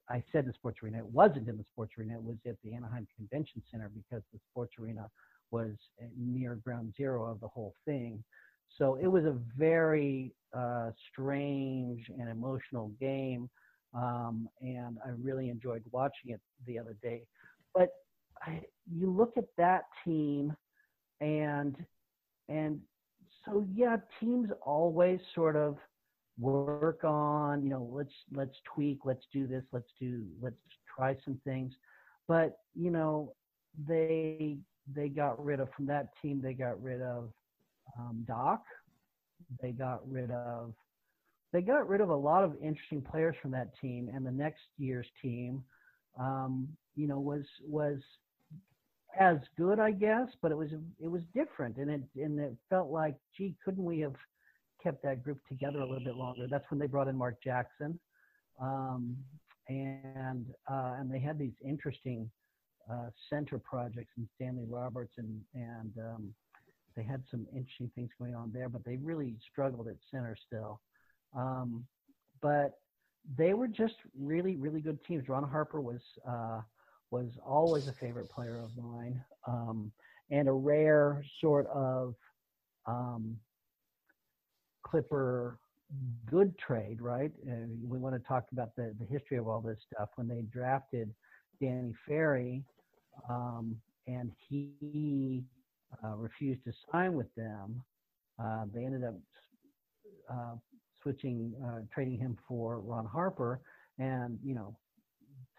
[0.08, 0.98] I said the sports arena.
[0.98, 2.14] It wasn't in the sports arena.
[2.14, 5.08] It was at the Anaheim Convention Center because the sports arena
[5.50, 5.72] was
[6.18, 8.22] near ground zero of the whole thing.
[8.76, 13.48] So it was a very uh, strange and emotional game
[13.94, 17.22] um, and I really enjoyed watching it the other day.
[17.74, 17.90] But
[18.42, 20.54] I, you look at that team,
[21.20, 21.76] and
[22.48, 22.80] and
[23.44, 25.76] so yeah, teams always sort of
[26.38, 30.56] work on you know let's let's tweak let's do this let's do let's
[30.96, 31.72] try some things
[32.26, 33.32] but you know
[33.86, 34.56] they
[34.94, 37.30] they got rid of from that team they got rid of
[37.98, 38.64] um, doc
[39.62, 40.74] they got rid of
[41.54, 44.64] they got rid of a lot of interesting players from that team and the next
[44.76, 45.64] year's team
[46.20, 47.98] um, you know was was
[49.18, 52.90] as good i guess but it was it was different and it and it felt
[52.90, 54.14] like gee couldn't we have
[54.84, 56.46] kept that group together a little bit longer.
[56.48, 57.98] That's when they brought in Mark Jackson,
[58.60, 59.16] um,
[59.68, 62.30] and uh, and they had these interesting
[62.92, 66.34] uh, center projects in Stanley Roberts and and um,
[66.94, 70.80] they had some interesting things going on there, but they really struggled at center still.
[71.36, 71.84] Um,
[72.40, 72.78] but
[73.36, 75.28] they were just really really good teams.
[75.28, 76.60] Ron Harper was uh,
[77.10, 79.90] was always a favorite player of mine, um,
[80.30, 82.14] and a rare sort of
[82.86, 83.36] um,
[84.82, 85.58] Clipper
[86.26, 87.30] good trade, right?
[87.46, 90.08] And we want to talk about the, the history of all this stuff.
[90.16, 91.10] When they drafted
[91.60, 92.62] Danny Ferry,
[93.28, 93.76] um,
[94.06, 95.44] and he
[96.04, 97.82] uh, refused to sign with them,
[98.42, 99.14] uh, they ended up
[100.30, 100.54] uh,
[101.04, 103.60] switching, uh, trading him for Ron Harper.
[103.98, 104.76] And you know,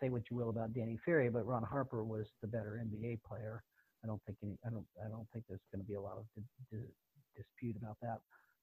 [0.01, 3.63] say what you will about Danny Ferry, but Ron Harper was the better NBA player.
[4.03, 6.17] I don't think any, I don't, I don't think there's going to be a lot
[6.17, 6.93] of di- di-
[7.37, 8.19] dispute about that.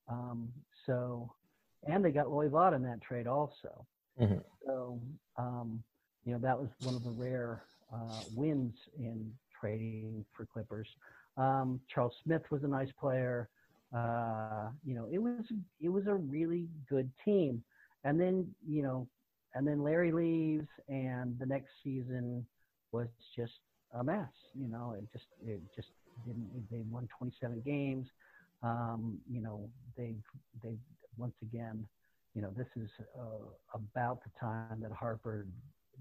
[0.08, 0.48] Um,
[0.86, 1.32] so,
[1.86, 3.86] and they got Loy Vaught in that trade also.
[4.20, 4.38] Mm-hmm.
[4.66, 5.00] So,
[5.38, 5.82] um,
[6.24, 7.62] you know, that was one of the rare
[7.92, 10.88] uh, wins in trading for Clippers.
[11.36, 13.48] Um, Charles Smith was a nice player.
[13.94, 15.44] Uh, you know, it was
[15.80, 17.62] it was a really good team.
[18.04, 19.06] And then you know,
[19.54, 22.46] and then Larry leaves, and the next season
[22.90, 23.52] was just
[23.94, 24.32] a mess.
[24.54, 25.88] You know, it just it just
[26.26, 26.48] didn't.
[26.70, 28.08] They won 27 games.
[28.62, 30.22] Um, you know, they've
[30.62, 30.74] they
[31.18, 31.86] once again,
[32.34, 32.88] you know, this is
[33.18, 35.46] uh, about the time that Harper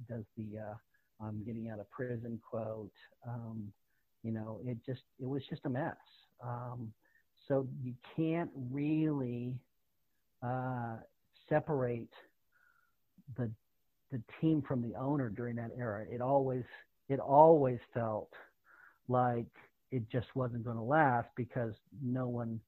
[0.08, 2.92] does the uh, "I'm getting out of prison" quote.
[3.28, 3.72] Um,
[4.24, 5.96] you know, it just it was just a mess.
[6.44, 6.94] Um,
[7.48, 9.54] so you can't really
[10.44, 10.98] uh,
[11.50, 12.14] separate
[13.38, 13.50] the
[14.12, 16.06] the team from the owner during that era.
[16.12, 16.64] It always
[17.10, 18.32] it always felt
[19.08, 19.46] like
[19.92, 21.74] it just wasn't going to last because
[22.04, 22.60] no one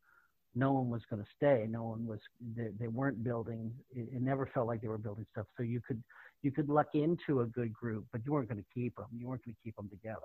[0.55, 1.65] no one was going to stay.
[1.69, 2.19] No one was
[2.55, 5.47] they, they weren't building it, it, never felt like they were building stuff.
[5.57, 6.01] So you could
[6.43, 9.27] you could luck into a good group but you weren't going to keep them you
[9.27, 10.19] weren't going to keep them together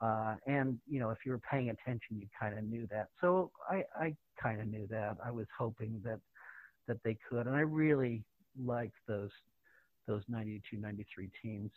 [0.00, 3.08] uh, and you know if you were paying attention you kind of knew that.
[3.20, 5.16] So i i kind of knew that.
[5.24, 6.20] I was hoping that
[6.88, 7.46] that they could.
[7.46, 8.24] And i really
[8.62, 9.30] liked those
[10.06, 11.70] those 92 93 teams.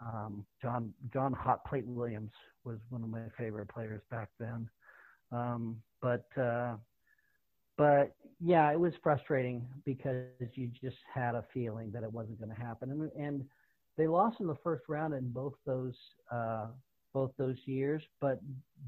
[0.00, 2.32] Um, John John Hot Plate Williams
[2.64, 4.68] was one of my favorite players back then.
[5.32, 6.74] Um, but uh,
[7.76, 12.54] but yeah, it was frustrating because you just had a feeling that it wasn't going
[12.54, 13.44] to happen, and and
[13.96, 15.94] they lost in the first round in both those
[16.30, 16.66] uh,
[17.16, 18.02] both those years.
[18.20, 18.40] But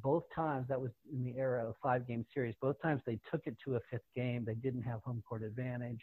[0.02, 2.54] both times that was in the era of five game series.
[2.60, 4.44] Both times they took it to a fifth game.
[4.44, 6.00] They didn't have home court advantage.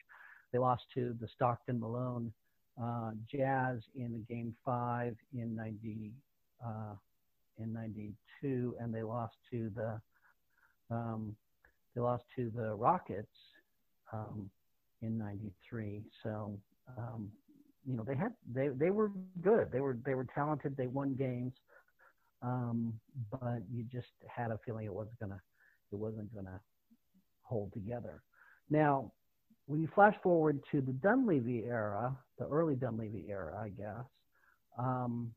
[0.52, 2.34] They lost to the Stockton Malone
[2.82, 6.14] uh, Jazz in Game Five in ninety
[6.66, 6.96] uh,
[7.60, 10.02] in '92, and they lost to the
[10.90, 11.36] um,
[11.94, 13.38] they lost to the Rockets
[14.12, 14.50] um,
[15.04, 16.02] in '93.
[16.24, 16.58] So
[16.98, 17.30] um,
[17.88, 19.12] you know they had they they were
[19.44, 19.72] good.
[19.72, 20.76] They were they were talented.
[20.76, 21.54] They won games,
[22.46, 22.94] um,
[23.32, 25.42] but you just had a feeling it wasn't gonna
[25.92, 26.60] it wasn't gonna
[27.42, 28.22] hold together.
[28.70, 29.12] Now
[29.68, 34.06] when you flash forward to the Dunleavy era, the early Dunleavy era, I guess,
[34.78, 35.32] um,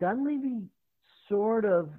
[0.00, 0.62] Dunleavy
[1.28, 1.90] sort of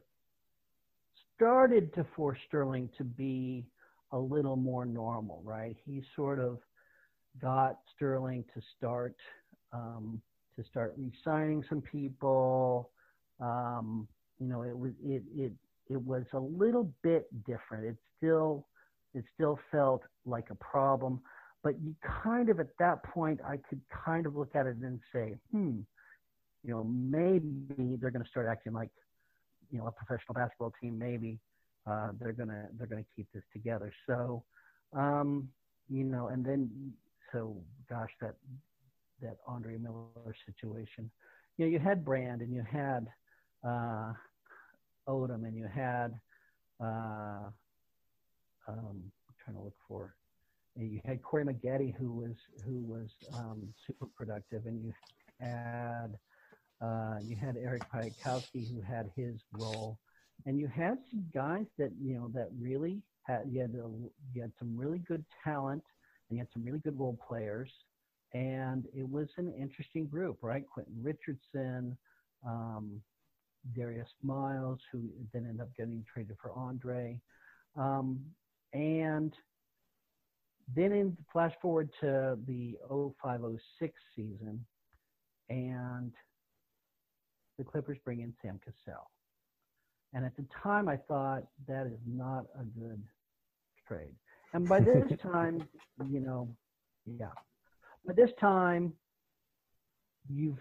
[1.36, 3.66] started to force Sterling to be
[4.12, 5.76] a little more normal, right?
[5.86, 6.60] He sort of
[7.42, 9.16] got Sterling to start
[9.74, 10.22] um,
[10.56, 12.92] to start re-signing some people.
[13.44, 14.08] Um,
[14.40, 15.52] you know, it was it it
[15.90, 17.86] it was a little bit different.
[17.86, 18.68] It still
[19.14, 21.22] it still felt like a problem,
[21.64, 25.00] but you kind of at that point I could kind of look at it and
[25.14, 25.80] say, hmm,
[26.64, 28.90] you know, maybe they're going to start acting like,
[29.72, 30.98] you know, a professional basketball team.
[30.98, 31.40] Maybe
[31.86, 33.92] uh, they're gonna they're gonna keep this together.
[34.08, 34.44] So,
[34.94, 35.50] um,
[35.90, 36.94] you know, and then
[37.32, 37.58] so
[37.90, 38.36] gosh, that
[39.22, 41.12] that Andre Miller situation.
[41.58, 43.08] You know, you had Brand and you had
[43.64, 44.14] uh,
[45.08, 46.14] Odom and you had
[46.82, 47.50] uh,
[48.68, 50.16] um, I'm trying to look for.
[50.76, 52.36] You had Corey Maggette, who was
[52.66, 54.94] who was um, super productive, and you
[55.40, 56.18] had
[56.82, 59.98] Uh, you had Eric Piatkowski who had his role,
[60.46, 63.88] and you had some guys that you know that really had you had a,
[64.34, 65.84] you had some really good talent,
[66.30, 67.72] and you had some really good role players,
[68.34, 70.66] and it was an interesting group, right?
[70.74, 71.98] Quentin Richardson,
[72.46, 73.02] um,
[73.76, 77.20] Darius Miles, who then ended up getting traded for Andre,
[77.78, 78.20] um,
[78.74, 79.34] and
[80.76, 84.66] then in flash forward to the 0506 season,
[85.50, 86.12] and
[87.58, 89.10] the Clippers bring in Sam Cassell.
[90.14, 93.04] And at the time, I thought that is not a good
[93.88, 94.16] trade.
[94.54, 95.68] And by this time,
[96.10, 96.56] you know,
[97.06, 97.32] yeah,
[98.06, 98.94] by this time,
[100.30, 100.60] you've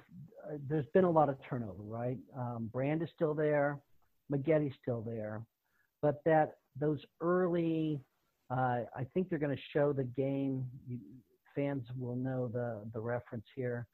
[0.68, 2.18] there's been a lot of turnover, right?
[2.36, 3.78] Um, Brand is still there,
[4.30, 5.43] Maggette's still there,
[6.01, 8.01] but that those early,
[8.51, 10.64] uh, I think they're going to show the game.
[10.88, 10.99] You,
[11.55, 13.86] fans will know the the reference here.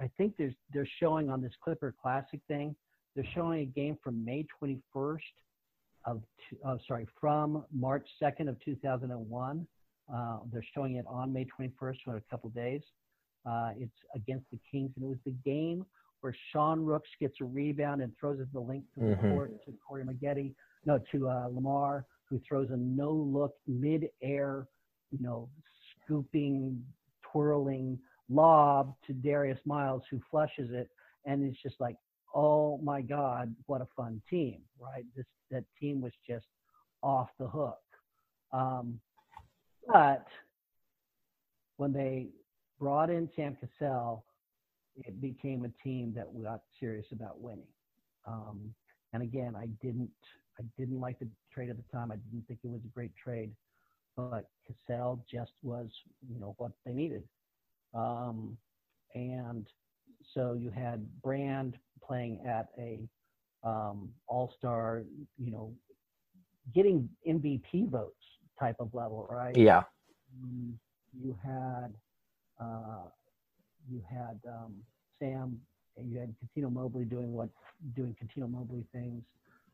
[0.00, 2.74] I think there's they're showing on this Clipper Classic thing.
[3.14, 5.18] They're showing a game from May 21st
[6.04, 6.22] of
[6.64, 9.66] uh, sorry from March 2nd of 2001.
[10.12, 12.82] Uh, they're showing it on May 21st, so in a couple days.
[13.48, 15.84] Uh, it's against the Kings, and it was the game
[16.20, 19.30] where Sean Rooks gets a rebound and throws it the length of the mm-hmm.
[19.30, 20.52] court to Corey Maggette,
[20.84, 24.66] no, to uh, Lamar, who throws a no-look mid-air,
[25.10, 25.48] you know,
[26.04, 26.82] scooping,
[27.22, 30.88] twirling lob to Darius Miles, who flushes it,
[31.24, 31.96] and it's just like,
[32.34, 35.04] oh my God, what a fun team, right?
[35.16, 36.46] This that team was just
[37.02, 37.78] off the hook.
[38.52, 39.00] Um,
[39.86, 40.26] but
[41.78, 42.28] when they
[42.78, 44.24] brought in Sam Cassell,
[44.96, 47.66] it became a team that got serious about winning.
[48.26, 48.74] Um,
[49.12, 50.10] and again, I didn't
[50.58, 52.10] I didn't like the trade at the time.
[52.10, 53.50] I didn't think it was a great trade,
[54.16, 55.88] but Cassell just was
[56.28, 57.22] you know what they needed.
[57.94, 58.56] Um,
[59.14, 59.66] and
[60.34, 63.00] so you had Brand playing at a
[63.64, 65.02] um, All Star,
[65.38, 65.72] you know,
[66.74, 68.14] getting MVP votes
[68.58, 69.56] type of level, right?
[69.56, 69.84] Yeah.
[70.42, 70.78] Um,
[71.18, 71.94] you had
[72.60, 73.08] uh,
[73.90, 74.74] you had um,
[75.18, 75.60] Sam,
[75.96, 77.48] and you had Cuttino Mobley doing what
[77.96, 79.22] doing Cuttino Mobley things.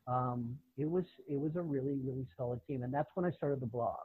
[0.06, 3.60] Um, it was it was a really really solid team, and that's when I started
[3.60, 3.96] the blog.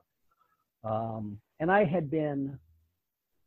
[0.84, 2.58] Um, and I had been,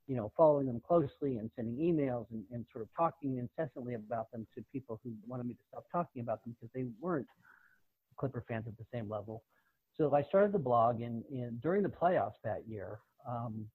[0.07, 4.31] you know, following them closely and sending emails and, and sort of talking incessantly about
[4.33, 7.27] them to people who wanted me to stop talking about them because they weren't
[8.17, 9.43] Clipper fans at the same level.
[9.97, 13.67] So I started the blog, and, and during the playoffs that year, um,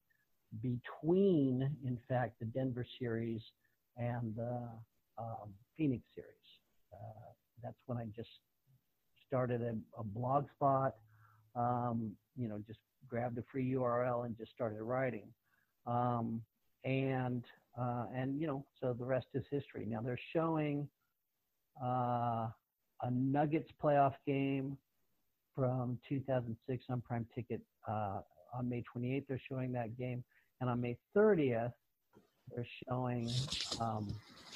[0.62, 3.40] between, in fact, the Denver series
[3.96, 4.68] and the
[5.18, 6.32] um, Phoenix series.
[6.92, 7.32] Uh,
[7.62, 8.30] that's when I just
[9.26, 10.96] started a, a blog spot,
[11.54, 12.78] um, you know, just
[13.08, 15.28] grabbed a free URL and just started writing.
[15.86, 16.42] Um,
[16.84, 17.44] and,
[17.78, 19.86] uh, and, you know, so the rest is history.
[19.86, 20.88] Now they're showing
[21.82, 22.48] uh,
[23.02, 24.76] a Nuggets playoff game
[25.54, 28.20] from 2006 on Prime Ticket uh,
[28.54, 29.24] on May 28th.
[29.28, 30.24] They're showing that game.
[30.60, 31.72] And on May 30th,
[32.54, 33.30] they're showing
[33.80, 34.08] um,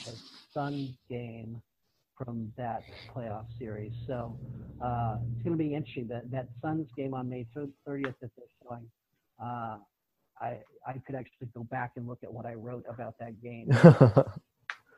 [0.07, 0.11] a
[0.53, 1.61] Suns game
[2.17, 2.83] from that
[3.15, 3.93] playoff series.
[4.07, 4.37] So
[4.83, 6.09] uh, it's going to be interesting.
[6.09, 8.91] That that Suns game on May 30th that they're showing,
[9.43, 9.79] uh,
[10.41, 13.71] I I could actually go back and look at what I wrote about that game.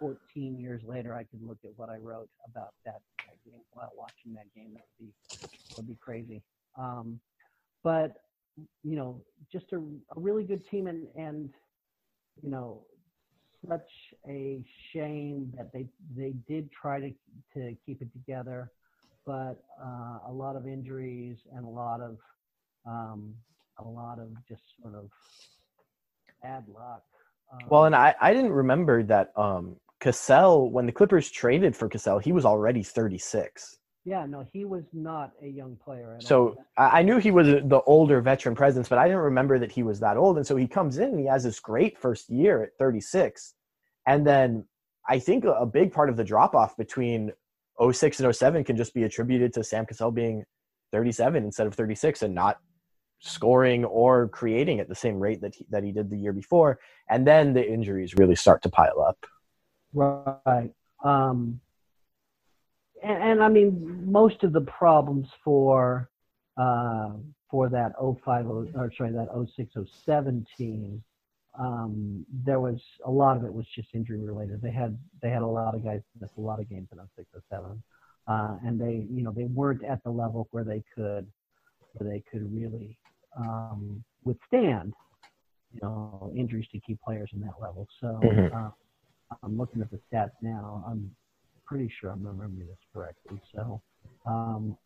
[0.00, 3.90] 14 years later, I could look at what I wrote about that, that game while
[3.96, 4.74] watching that game.
[4.74, 6.42] That would be would be crazy.
[6.78, 7.20] Um,
[7.82, 8.12] but
[8.82, 9.20] you know,
[9.52, 11.50] just a, a really good team and, and,
[12.42, 12.82] you know,
[13.68, 13.88] such
[14.28, 15.86] a shame that they,
[16.16, 17.10] they did try to,
[17.54, 18.70] to keep it together,
[19.26, 22.18] but uh, a lot of injuries and a lot of,
[22.86, 23.34] um,
[23.78, 25.10] a lot of just sort of
[26.42, 27.02] bad luck.
[27.52, 31.88] Um, well, and I, I didn't remember that um, Cassell, when the Clippers traded for
[31.88, 33.78] Cassell, he was already 36.
[34.06, 36.18] Yeah, no, he was not a young player.
[36.20, 39.82] so I knew he was the older veteran presence, but I didn't remember that he
[39.82, 40.36] was that old.
[40.36, 43.54] And so he comes in and he has this great first year at 36.
[44.06, 44.66] And then
[45.08, 47.32] I think a big part of the drop off between
[47.80, 50.44] 06 and 07 can just be attributed to Sam Cassell being
[50.92, 52.58] 37 instead of 36 and not
[53.20, 56.78] scoring or creating at the same rate that he, that he did the year before.
[57.08, 59.24] And then the injuries really start to pile up.
[59.94, 60.72] Right.
[61.02, 61.60] Um,
[63.04, 66.08] and, and, I mean, most of the problems for
[66.56, 67.10] uh,
[67.50, 71.02] for that 05 or sorry that 0607 team,
[71.58, 74.60] um, there was a lot of it was just injury related.
[74.62, 77.82] They had they had a lot of guys miss a lot of games in 0607,
[78.26, 81.26] uh, and they you know they weren't at the level where they could
[81.92, 82.96] where they could really
[83.36, 84.94] um, withstand
[85.72, 87.86] you know injuries to key players in that level.
[88.00, 88.20] So.
[88.22, 88.56] Mm-hmm.
[88.56, 88.70] Uh,
[89.42, 90.84] I'm looking at the stats now.
[90.86, 91.10] I'm
[91.66, 93.40] pretty sure I'm remembering this correctly.
[93.54, 93.82] So,
[94.26, 94.76] um,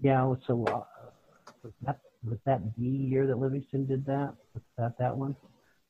[0.00, 0.82] yeah, so uh,
[1.62, 4.34] was that was that the year that Livingston did that?
[4.54, 5.36] Was that that one?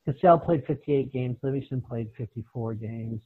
[0.04, 1.36] Cassell played 58 games.
[1.42, 3.20] Livingston played 54 games.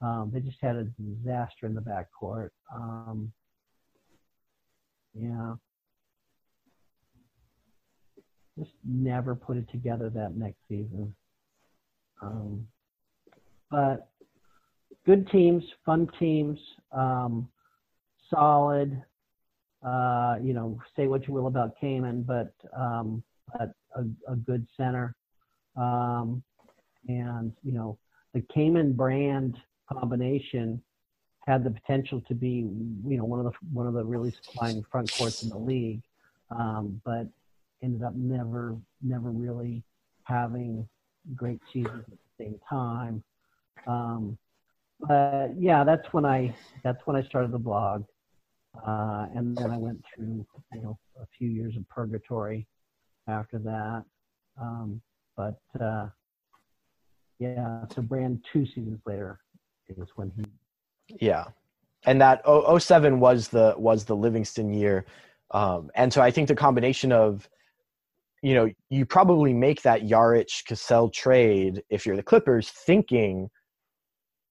[0.00, 2.50] Um, they just had a disaster in the backcourt.
[2.74, 3.32] Um,
[5.14, 5.54] yeah.
[8.58, 11.14] Just never put it together that next season.
[12.22, 12.66] Um,
[13.70, 14.08] but
[15.08, 16.58] good teams, fun teams,
[16.92, 17.48] um,
[18.28, 19.02] solid.
[19.82, 24.66] Uh, you know, say what you will about Kaman, but um, but a, a good
[24.76, 25.14] center.
[25.76, 26.42] Um,
[27.06, 27.96] and you know,
[28.34, 29.56] the Kaman brand
[29.90, 30.82] combination
[31.46, 32.68] had the potential to be,
[33.06, 36.02] you know, one of the one of the really supplying front courts in the league,
[36.50, 37.26] um, but
[37.82, 39.82] ended up never never really
[40.24, 40.86] having
[41.34, 43.22] great seasons at the same time.
[43.86, 44.36] Um,
[45.00, 48.04] but yeah, that's when I that's when I started the blog,
[48.86, 52.66] uh, and then I went through you know a few years of purgatory
[53.28, 54.04] after that.
[54.60, 55.00] Um,
[55.36, 56.08] but uh,
[57.38, 59.40] yeah, so Brand two seasons later
[59.88, 60.44] is when he
[61.20, 61.44] yeah,
[62.04, 65.06] and that 07 was the was the Livingston year,
[65.52, 67.48] um, and so I think the combination of,
[68.42, 73.48] you know, you probably make that Jaric Cassell trade if you're the Clippers, thinking,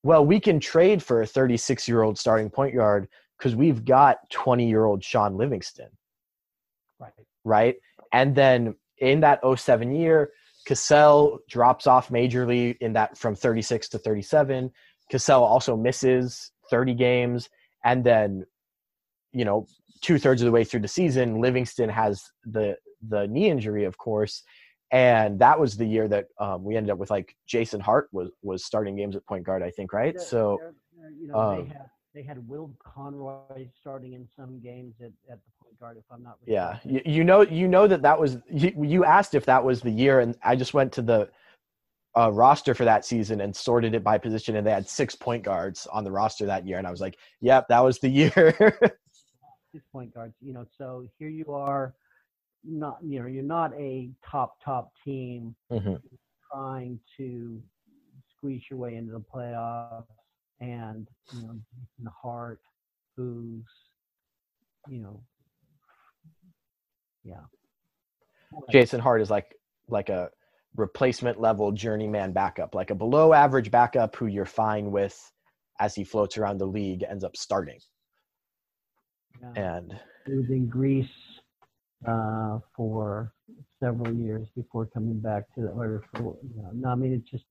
[0.03, 4.17] well, we can trade for a 36 year old starting point guard because we've got
[4.31, 5.89] 20 year old Shaun Livingston,
[6.99, 7.13] right?
[7.43, 7.75] Right,
[8.13, 10.31] and then in that 07 year.
[10.65, 14.69] Cassell drops off majorly in that from 36 to 37.
[15.09, 17.49] Cassell also misses 30 games.
[17.85, 18.45] And then,
[19.31, 19.65] you know,
[20.01, 22.75] two thirds of the way through the season, Livingston has the
[23.07, 24.43] the knee injury, of course.
[24.91, 28.29] And that was the year that um, we ended up with like Jason Hart was
[28.41, 30.19] was starting games at point guard, I think, right?
[30.19, 30.59] So,
[31.19, 35.39] you know, um, they had they had Will Conroy starting in some games at, at
[35.43, 36.37] the point guard, if I'm not.
[36.39, 36.53] Mistaken.
[36.53, 39.81] Yeah, you, you know, you know that that was you, you asked if that was
[39.81, 41.29] the year, and I just went to the
[42.17, 45.43] uh, roster for that season and sorted it by position, and they had six point
[45.43, 48.79] guards on the roster that year, and I was like, "Yep, that was the year."
[49.71, 50.65] six point guards, you know.
[50.77, 51.93] So here you are,
[52.63, 55.95] not you know, you're not a top top team mm-hmm.
[56.51, 57.61] trying to
[58.35, 60.05] squeeze your way into the playoffs,
[60.59, 62.59] and you know, Jason Hart,
[63.15, 63.65] who's
[64.89, 65.21] you know,
[67.23, 67.41] yeah.
[68.71, 69.55] Jason Hart is like
[69.89, 70.29] like a
[70.75, 75.19] replacement level journeyman backup, like a below average backup who you're fine with
[75.79, 77.79] as he floats around the league ends up starting.
[79.41, 79.75] Yeah.
[79.75, 81.07] And he was in Greece
[82.05, 83.33] uh, for
[83.79, 87.29] several years before coming back to the or for, you know, no, I mean it's
[87.29, 87.45] just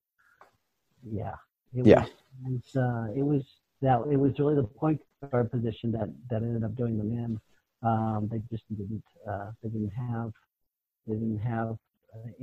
[1.10, 1.34] yeah.
[1.74, 2.00] It yeah.
[2.00, 2.10] Was,
[2.44, 3.42] it was, uh, it was
[3.82, 7.40] that it was really the point guard position that that ended up doing them in.
[7.82, 10.32] Um, they just didn't uh, they didn't have
[11.06, 11.76] they didn't have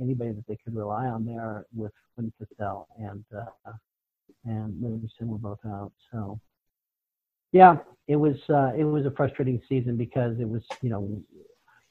[0.00, 3.72] anybody that they could rely on there with Quinn Cassell and uh,
[4.44, 5.92] and Livingston were both out.
[6.12, 6.38] So
[7.52, 7.76] yeah,
[8.08, 11.22] it was uh, it was a frustrating season because it was you know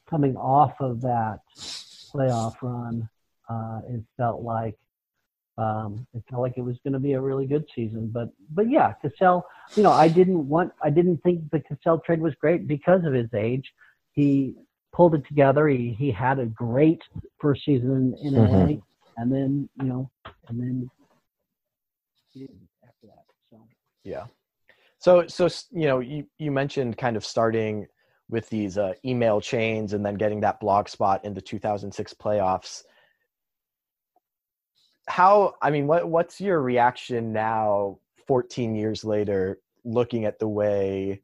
[0.08, 3.08] coming off of that playoff run,
[3.48, 4.76] uh, it felt like
[5.56, 8.08] um, it felt like it was going to be a really good season.
[8.12, 9.46] But but yeah, Cassell,
[9.76, 13.12] you know, I didn't want I didn't think the Cassell trade was great because of
[13.12, 13.72] his age.
[14.12, 14.54] He
[14.92, 15.68] pulled it together.
[15.68, 17.02] He he had a great
[17.38, 18.80] first season in, in mm-hmm.
[19.16, 20.10] And then you know,
[20.48, 20.90] and then
[22.36, 23.24] after that.
[23.50, 23.60] So
[24.02, 24.24] yeah.
[24.98, 27.86] So so you know, you you mentioned kind of starting
[28.28, 32.82] with these uh, email chains and then getting that blog spot in the 2006 playoffs.
[35.06, 41.20] How I mean, what what's your reaction now, 14 years later, looking at the way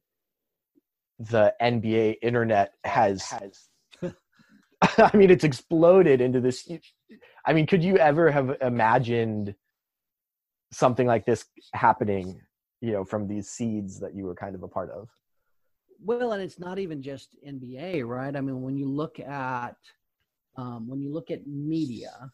[1.20, 3.68] the NBA internet has has
[4.82, 6.66] I mean it's exploded into this
[7.44, 9.55] I mean could you ever have imagined
[10.72, 11.44] something like this
[11.74, 12.40] happening
[12.81, 15.09] you know from these seeds that you were kind of a part of
[16.02, 18.35] well and it's not even just NBA right?
[18.35, 19.77] I mean when you look at
[20.56, 22.31] um, when you look at media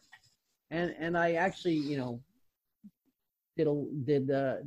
[0.71, 2.21] and and I actually you know
[3.55, 4.57] did a, did uh,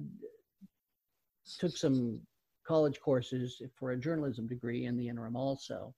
[1.59, 2.20] took some
[2.66, 5.94] college courses for a journalism degree in the interim also.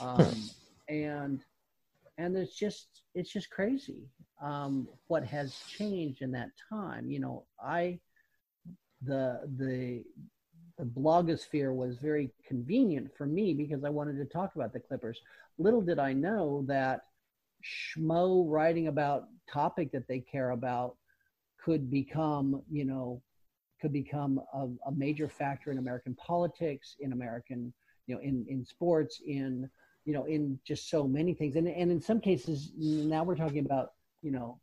[0.00, 0.34] Um,
[0.88, 1.40] and
[2.18, 4.08] and it's just it's just crazy
[4.42, 7.10] um, what has changed in that time.
[7.10, 7.98] You know i
[9.02, 10.02] the the
[10.78, 15.20] the blogosphere was very convenient for me because i wanted to talk about the clippers
[15.58, 17.02] little did i know that
[17.64, 20.96] schmo writing about topic that they care about
[21.62, 23.20] could become, you know,
[23.80, 27.72] could become a, a, major factor in American politics, in American,
[28.06, 29.68] you know, in in sports, in
[30.04, 33.64] you know, in just so many things, and and in some cases now we're talking
[33.64, 33.92] about,
[34.22, 34.58] you know,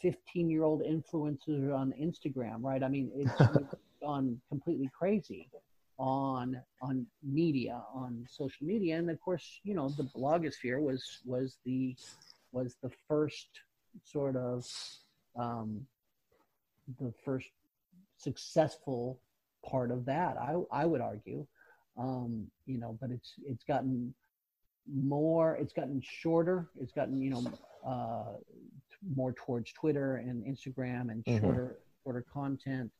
[0.00, 2.82] 15 year old influencers on Instagram, right?
[2.82, 3.32] I mean, it's
[4.00, 5.48] gone completely crazy
[5.98, 8.98] on on media on social media.
[8.98, 11.94] And of course you know the blogosphere was was the
[12.52, 13.48] was the first
[14.04, 14.66] sort of
[15.38, 15.86] um,
[16.98, 17.48] the first
[18.16, 19.18] successful
[19.64, 21.46] part of that i i would argue.
[21.98, 24.14] Um, you know but it's it's gotten
[24.90, 26.68] more it's gotten shorter.
[26.80, 27.44] It's gotten you know
[27.86, 28.36] uh,
[29.14, 31.40] more towards twitter and instagram and mm-hmm.
[31.40, 32.90] shorter shorter content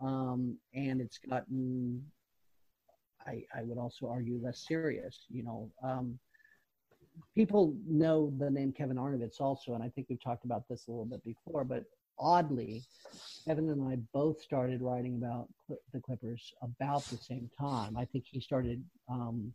[0.00, 2.04] um, and it's gotten
[3.26, 5.26] I, I would also argue less serious.
[5.30, 6.18] You know, um,
[7.34, 10.90] people know the name Kevin Arnovitz also, and I think we've talked about this a
[10.90, 11.64] little bit before.
[11.64, 11.84] But
[12.18, 12.82] oddly,
[13.46, 15.48] Kevin and I both started writing about
[15.92, 17.96] the Clippers about the same time.
[17.96, 19.52] I think he started um,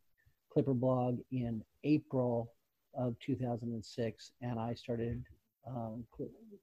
[0.52, 2.52] Clipper blog in April
[2.95, 5.24] of 2006, and I started
[5.68, 6.03] um,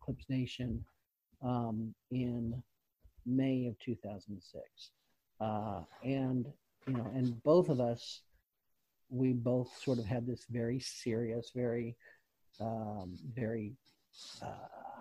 [0.00, 0.84] Clips Nation
[1.42, 2.62] um, in
[3.26, 4.90] May of 2006.
[5.40, 6.46] Uh, and
[6.86, 8.22] you know, and both of us,
[9.10, 11.96] we both sort of had this very serious, very,
[12.60, 13.72] um, very,
[14.42, 14.46] uh,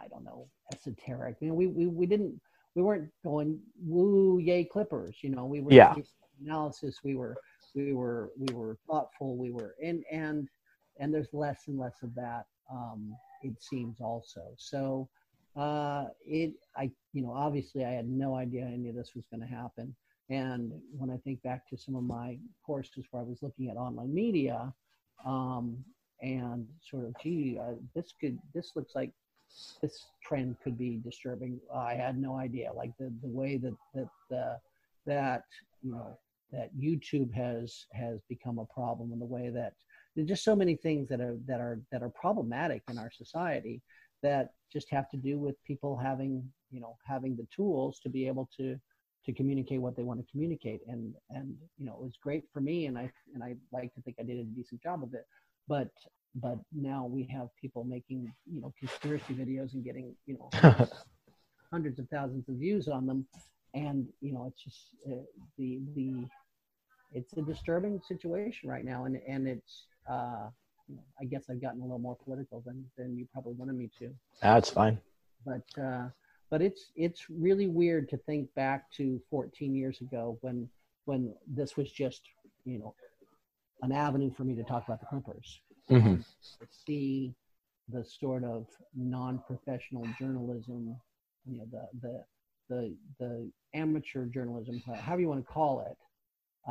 [0.02, 1.38] I don't know, esoteric.
[1.39, 2.39] You know, we, we, we didn't,
[2.76, 5.18] we weren't going woo yay Clippers.
[5.22, 5.95] You know, we were yeah.
[6.43, 6.99] analysis.
[7.03, 7.38] We were
[7.73, 9.38] we were we were thoughtful.
[9.38, 10.49] We were and and
[10.99, 12.45] and there's less and less of that.
[12.72, 14.53] Um, it seems also.
[14.57, 15.07] So
[15.56, 19.41] uh, it I you know obviously I had no idea any of this was going
[19.41, 19.95] to happen.
[20.30, 23.77] And when I think back to some of my courses where I was looking at
[23.77, 24.73] online media,
[25.23, 25.77] um,
[26.22, 29.11] and sort of, gee, uh, this could, this looks like
[29.82, 31.60] this trend could be disturbing.
[31.73, 34.57] I had no idea, like the the way that that the
[35.06, 35.44] that
[35.84, 36.18] you know
[36.52, 39.73] that YouTube has has become a problem, and the way that
[40.15, 43.82] there's just so many things that are that are that are problematic in our society
[44.26, 48.27] that just have to do with people having you know having the tools to be
[48.27, 48.77] able to
[49.26, 50.81] to communicate what they want to communicate.
[50.88, 54.02] And and you know it was great for me and i and i like to
[54.02, 55.26] think i did a decent job of it.
[55.68, 55.91] But
[56.45, 60.49] but now we have people making you know conspiracy videos and getting you know
[61.72, 63.26] hundreds of thousands of views on them.
[63.73, 64.81] And you know it's just
[65.11, 65.26] uh,
[65.57, 66.26] the the
[67.18, 69.06] it's a disturbing situation right now.
[69.06, 69.76] And and it's
[70.10, 70.49] uh
[70.88, 73.76] you know, i guess i've gotten a little more political than than you probably wanted
[73.76, 74.10] me to
[74.41, 74.99] that's fine
[75.45, 76.07] but uh
[76.52, 80.70] but it's it's really weird to think back to 14 years ago when
[81.06, 82.22] when this was just
[82.66, 82.94] you know
[83.82, 85.60] an avenue for me to talk about the Clippers.
[85.90, 86.22] Mm-hmm.
[86.86, 87.34] See
[87.90, 90.95] the sort of non-professional journalism,
[91.45, 92.24] you know, the the
[92.70, 95.98] the the amateur journalism, however you want to call it,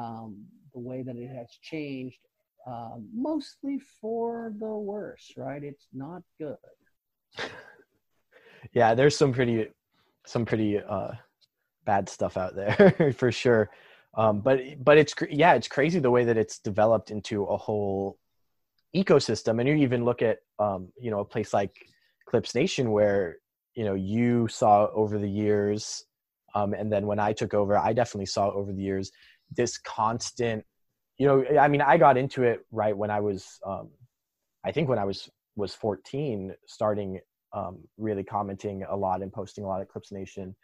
[0.01, 2.19] um, the way that it has changed,
[2.67, 5.33] uh, mostly for the worse.
[5.37, 5.63] Right?
[5.63, 6.57] It's not good
[8.73, 9.69] yeah, there's some pretty
[10.27, 11.13] some pretty uh,
[11.85, 13.71] bad stuff out there for sure.
[14.17, 18.19] Um, but but it's yeah, it's crazy the way that it's developed into a whole
[18.95, 19.61] ecosystem.
[19.61, 21.75] And you even look at um, you know a place like
[22.27, 23.37] Clips Nation where
[23.75, 26.05] you know you saw over the years,
[26.55, 29.11] um, and then when I took over, I definitely saw over the years
[29.57, 30.65] this constant.
[31.19, 33.91] You know, I mean, I got into it right when I was, um,
[34.65, 37.21] I think when I was was 14, starting
[37.53, 40.55] um, really commenting a lot and posting a lot at Clips Nation.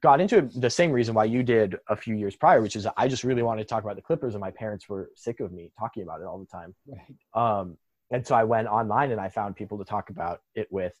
[0.00, 2.86] Got into it the same reason why you did a few years prior, which is
[2.96, 5.52] I just really wanted to talk about the Clippers, and my parents were sick of
[5.52, 6.74] me talking about it all the time.
[6.86, 7.60] Right.
[7.60, 7.76] Um,
[8.10, 10.92] and so I went online and I found people to talk about it with,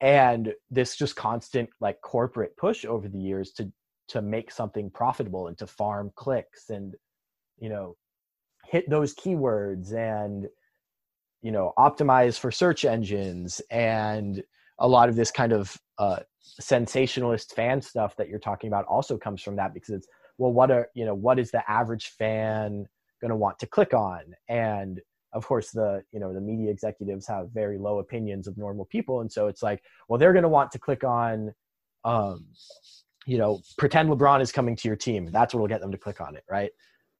[0.00, 3.72] and this just constant like corporate push over the years to
[4.08, 6.94] to make something profitable and to farm clicks and
[7.58, 7.96] you know
[8.70, 10.48] hit those keywords and
[11.42, 14.42] you know optimize for search engines and
[14.78, 19.16] a lot of this kind of uh, sensationalist fan stuff that you're talking about also
[19.16, 20.06] comes from that because it's
[20.38, 22.86] well what are you know what is the average fan
[23.20, 24.20] going to want to click on?
[24.48, 25.00] And
[25.32, 29.20] of course the you know the media executives have very low opinions of normal people.
[29.20, 31.52] And so it's like well they're going to want to click on
[32.04, 32.46] um
[33.26, 35.30] you know pretend lebron is coming to your team.
[35.30, 36.70] That's what will get them to click on it right?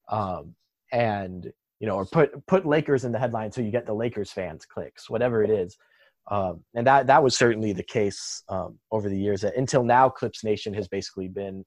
[0.09, 0.55] Um
[0.91, 4.31] and you know, or put put Lakers in the headline so you get the Lakers
[4.31, 5.77] fans clicks, whatever it is.
[6.29, 9.43] Um, and that that was certainly the case um, over the years.
[9.43, 11.63] Until now, Clips Nation has basically been,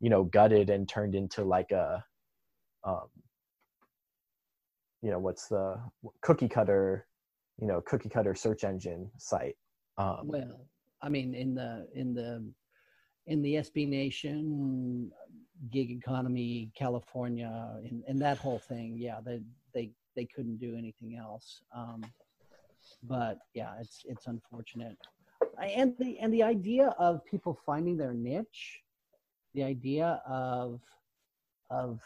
[0.00, 2.04] you know, gutted and turned into like a,
[2.84, 3.06] um,
[5.00, 5.76] you know, what's the
[6.20, 7.06] cookie cutter,
[7.58, 9.56] you know, cookie cutter search engine site.
[9.96, 10.66] Um, well,
[11.00, 12.44] I mean, in the in the
[13.26, 15.10] in the SB Nation,
[15.70, 19.40] gig economy, California, and, and that whole thing, yeah, they
[19.74, 21.62] they they couldn't do anything else.
[21.74, 22.02] Um,
[23.04, 24.96] but yeah, it's it's unfortunate.
[25.60, 28.82] And the and the idea of people finding their niche,
[29.54, 30.80] the idea of
[31.70, 32.00] of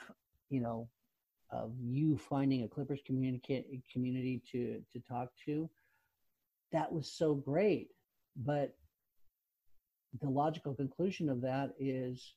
[0.50, 0.88] you know
[1.50, 5.68] of you finding a Clippers communicate community to to talk to,
[6.72, 7.88] that was so great.
[8.36, 8.74] But
[10.20, 12.34] the logical conclusion of that is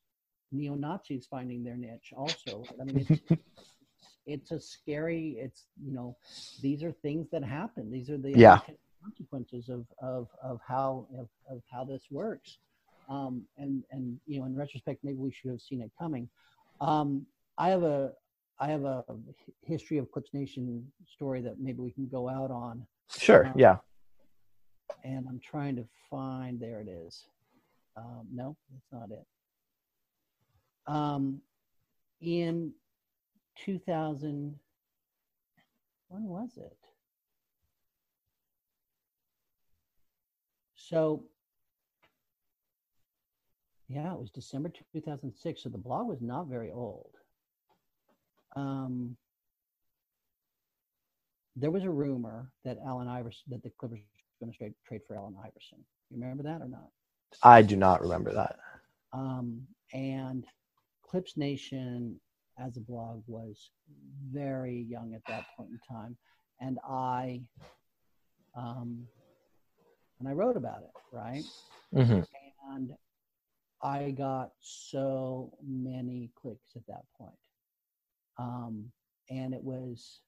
[0.52, 2.14] neo Nazis finding their niche.
[2.16, 3.42] Also, I mean, it's,
[4.26, 5.38] it's a scary.
[5.40, 6.16] It's you know,
[6.62, 7.92] these are things that happen.
[7.92, 8.60] These are the yeah.
[9.04, 12.58] consequences of of of how of, of how this works.
[13.10, 16.30] Um, and and you know, in retrospect, maybe we should have seen it coming.
[16.82, 17.26] Um,
[17.58, 18.14] I have a
[18.60, 19.04] I have a
[19.64, 22.86] history of Clips Nation story that maybe we can go out on.
[23.18, 23.48] Sure.
[23.48, 23.78] Um, yeah.
[25.04, 26.60] And I'm trying to find.
[26.60, 27.26] There it is.
[27.96, 29.26] Um, no, that's not it.
[30.88, 31.42] Um,
[32.22, 32.74] in
[33.66, 34.56] 2000,
[36.08, 36.78] when was it?
[40.76, 41.24] So,
[43.88, 45.62] yeah, it was December 2006.
[45.64, 47.12] So the blog was not very old.
[48.56, 49.16] Um,
[51.56, 54.00] there was a rumor that Allen Iverson, that the Clippers
[54.40, 55.80] were going to trade for Allen Iverson.
[56.10, 56.90] You remember that or not?
[57.44, 58.58] I do not remember that.
[59.14, 60.46] Um, and
[61.10, 62.20] Clips Nation
[62.58, 63.72] as a blog was
[64.32, 66.16] very young at that point in time,
[66.60, 67.42] and I,
[68.56, 69.08] um,
[70.20, 71.44] and I wrote about it, right?
[71.96, 72.22] Mm-hmm.
[72.76, 72.92] And
[73.82, 77.32] I got so many clicks at that point,
[78.38, 78.92] um,
[79.30, 80.20] and it was,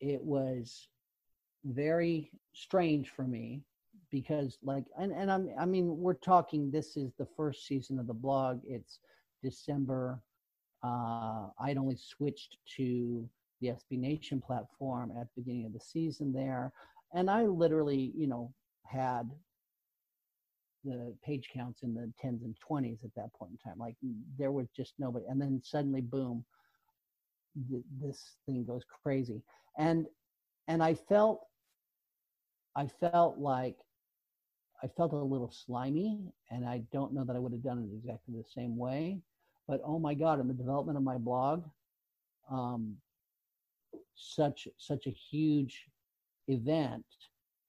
[0.00, 0.88] it was
[1.64, 3.62] very strange for me
[4.12, 8.06] because like and, and I'm I mean we're talking this is the first season of
[8.06, 8.60] the blog.
[8.64, 9.00] It's
[9.42, 10.20] December.
[10.84, 13.28] Uh, I'd only switched to
[13.60, 16.72] the SB Nation platform at the beginning of the season there.
[17.14, 18.52] And I literally, you know,
[18.84, 19.30] had
[20.84, 23.78] the page counts in the tens and twenties at that point in time.
[23.78, 23.96] Like
[24.38, 25.24] there was just nobody.
[25.28, 26.44] And then suddenly, boom,
[27.70, 29.42] th- this thing goes crazy.
[29.78, 30.06] And
[30.68, 31.46] and I felt
[32.76, 33.76] I felt like
[34.82, 36.18] I felt a little slimy,
[36.50, 39.20] and I don't know that I would have done it exactly the same way.
[39.68, 41.64] But oh my God, in the development of my blog,
[42.50, 42.96] um,
[44.14, 45.86] such such a huge
[46.48, 47.04] event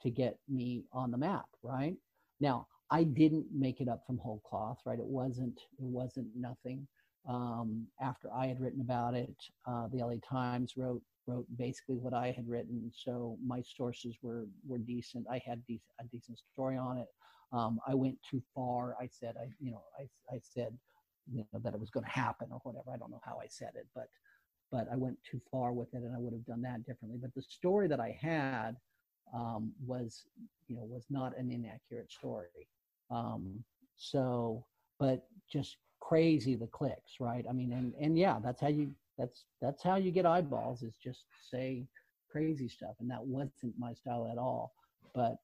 [0.02, 1.46] to get me on the map.
[1.62, 1.96] Right
[2.40, 4.80] now, I didn't make it up from whole cloth.
[4.86, 6.88] Right, it wasn't it wasn't nothing.
[7.28, 9.36] Um, after I had written about it,
[9.66, 12.92] uh, the LA Times wrote wrote basically what I had written.
[12.94, 15.26] So my sources were were decent.
[15.32, 17.08] I had a decent story on it.
[17.52, 18.96] Um, I went too far.
[19.00, 20.78] I said I you know I I said
[21.32, 22.92] you know that it was going to happen or whatever.
[22.94, 24.08] I don't know how I said it, but
[24.72, 27.20] but I went too far with it, and I would have done that differently.
[27.22, 28.76] But the story that I had
[29.34, 30.24] um, was
[30.68, 32.68] you know was not an inaccurate story.
[33.12, 33.64] Um,
[33.96, 34.66] so,
[35.00, 37.46] but just crazy the clicks, right?
[37.50, 40.96] I mean, and and yeah, that's how you that's that's how you get eyeballs is
[40.96, 41.86] just say
[42.32, 44.74] crazy stuff and that wasn't my style at all.
[45.14, 45.38] But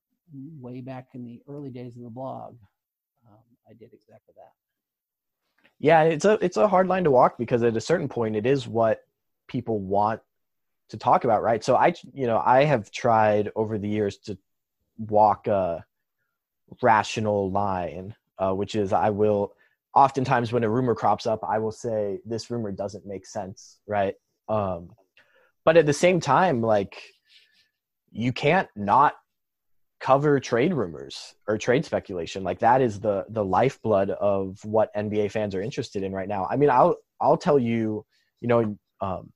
[0.59, 2.55] way back in the early days of the blog
[3.27, 4.51] um, i did exactly that.
[5.79, 8.45] Yeah it's a it's a hard line to walk because at a certain point it
[8.45, 9.05] is what
[9.47, 10.21] people want
[10.89, 11.63] to talk about right?
[11.63, 14.37] So i you know i have tried over the years to
[14.97, 15.85] walk a
[16.81, 19.53] rational line uh, which is i will
[19.95, 24.15] oftentimes when a rumor crops up, I will say this rumor doesn't make sense, right?
[24.47, 24.89] Um,
[25.65, 27.01] but at the same time, like
[28.11, 29.13] you can't not
[29.99, 32.43] cover trade rumors or trade speculation.
[32.43, 36.47] Like that is the the lifeblood of what NBA fans are interested in right now.
[36.49, 38.05] I mean, I'll I'll tell you,
[38.39, 39.31] you know, um,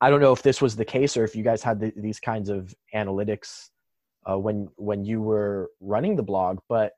[0.00, 2.20] I don't know if this was the case or if you guys had the, these
[2.20, 3.68] kinds of analytics
[4.30, 6.92] uh, when when you were running the blog, but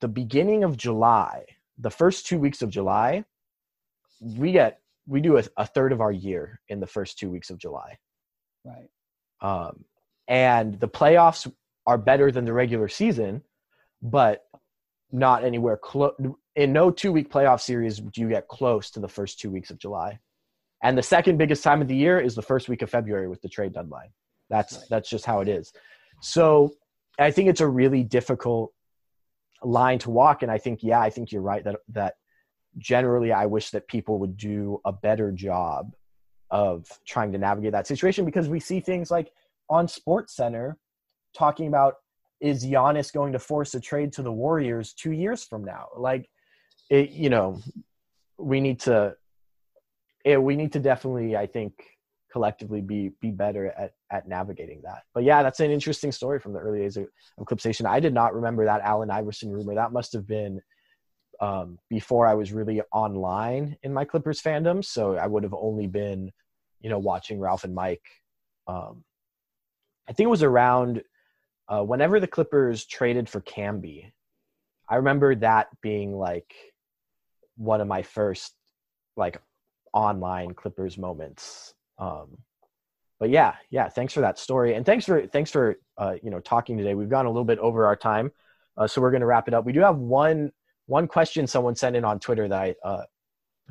[0.00, 1.44] the beginning of July,
[1.78, 3.24] the first two weeks of July,
[4.20, 7.50] we get we do a, a third of our year in the first two weeks
[7.50, 7.98] of July.
[8.64, 8.88] Right.
[9.40, 9.84] Um,
[10.28, 11.50] and the playoffs
[11.86, 13.42] are better than the regular season,
[14.00, 14.44] but
[15.10, 16.14] not anywhere close.
[16.54, 19.70] In no two week playoff series do you get close to the first two weeks
[19.70, 20.20] of July.
[20.82, 23.40] And the second biggest time of the year is the first week of February with
[23.42, 24.10] the trade deadline.
[24.50, 24.84] That's right.
[24.90, 25.72] that's just how it is.
[26.20, 26.72] So
[27.18, 28.72] I think it's a really difficult
[29.62, 30.42] line to walk.
[30.42, 32.14] And I think, yeah, I think you're right that that
[32.78, 35.94] generally I wish that people would do a better job
[36.50, 39.32] of trying to navigate that situation because we see things like
[39.68, 40.76] on Sports Center
[41.36, 41.94] talking about
[42.40, 45.86] is Giannis going to force a trade to the Warriors two years from now?
[45.96, 46.28] Like,
[46.90, 47.60] it, you know,
[48.36, 49.14] we need to,
[50.24, 51.72] it, we need to definitely, I think,
[52.32, 55.02] collectively be be better at at navigating that.
[55.14, 57.06] But yeah, that's an interesting story from the early days of,
[57.38, 57.86] of Clips Nation.
[57.86, 59.74] I did not remember that Allen Iverson rumor.
[59.74, 60.60] That must have been
[61.40, 64.84] um, before I was really online in my Clippers fandom.
[64.84, 66.30] So I would have only been,
[66.80, 68.04] you know, watching Ralph and Mike.
[68.66, 69.04] Um,
[70.08, 71.02] I think it was around
[71.68, 74.12] uh, whenever the Clippers traded for Camby.
[74.88, 76.54] I remember that being like
[77.56, 78.54] one of my first
[79.16, 79.40] like
[79.92, 81.74] online Clippers moments.
[82.02, 82.38] Um,
[83.20, 86.40] but yeah, yeah, thanks for that story, and thanks for thanks for uh, you know
[86.40, 86.94] talking today.
[86.94, 88.32] We've gone a little bit over our time,
[88.76, 89.64] uh, so we're going to wrap it up.
[89.64, 90.50] We do have one
[90.86, 93.04] one question someone sent in on Twitter that I uh,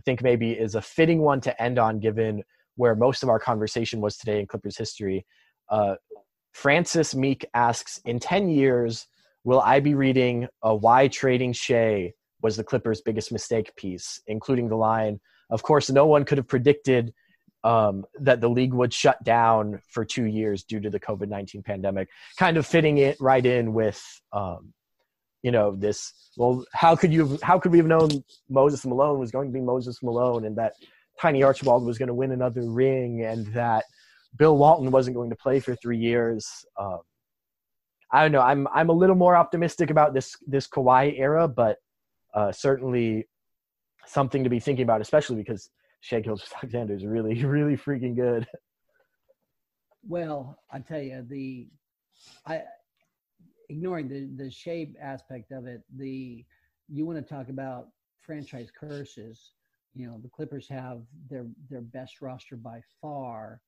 [0.05, 2.43] think maybe is a fitting one to end on, given
[2.77, 5.25] where most of our conversation was today in Clippers history.
[5.67, 5.95] Uh,
[6.53, 9.05] Francis Meek asks, in ten years,
[9.43, 14.69] will I be reading a "Why Trading Shai was the Clippers' biggest mistake" piece, including
[14.69, 17.13] the line, "Of course, no one could have predicted."
[17.63, 21.63] Um, that the league would shut down for two years due to the COVID 19
[21.63, 24.01] pandemic, kind of fitting it right in with,
[24.33, 24.73] um,
[25.43, 26.13] you know, this.
[26.37, 28.09] Well, how could you, how could we have known
[28.49, 30.73] Moses Malone was going to be Moses Malone and that
[31.19, 33.85] Tiny Archibald was going to win another ring and that
[34.37, 36.47] Bill Walton wasn't going to play for three years?
[36.79, 36.99] Um,
[38.11, 38.41] I don't know.
[38.41, 41.77] I'm, I'm a little more optimistic about this, this Kawhi era, but
[42.33, 43.27] uh, certainly
[44.05, 45.69] something to be thinking about, especially because
[46.01, 48.47] Shai Gilgeous-Alexander is really, really freaking good.
[50.07, 51.69] Well, I tell you, the
[52.45, 52.63] I
[53.69, 56.43] ignoring the the shape aspect of it, the
[56.89, 59.53] you want to talk about franchise curses.
[59.93, 63.61] You know, the Clippers have their their best roster by far.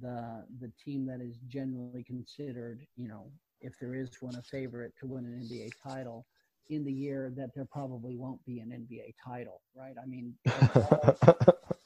[0.00, 4.92] The the team that is generally considered, you know, if there is one a favorite
[5.00, 6.26] to win an NBA title
[6.68, 9.94] in the year that there probably won't be an NBA title, right?
[10.00, 10.34] I mean,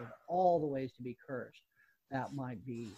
[0.00, 1.62] of all the ways to be cursed,
[2.10, 2.88] that might be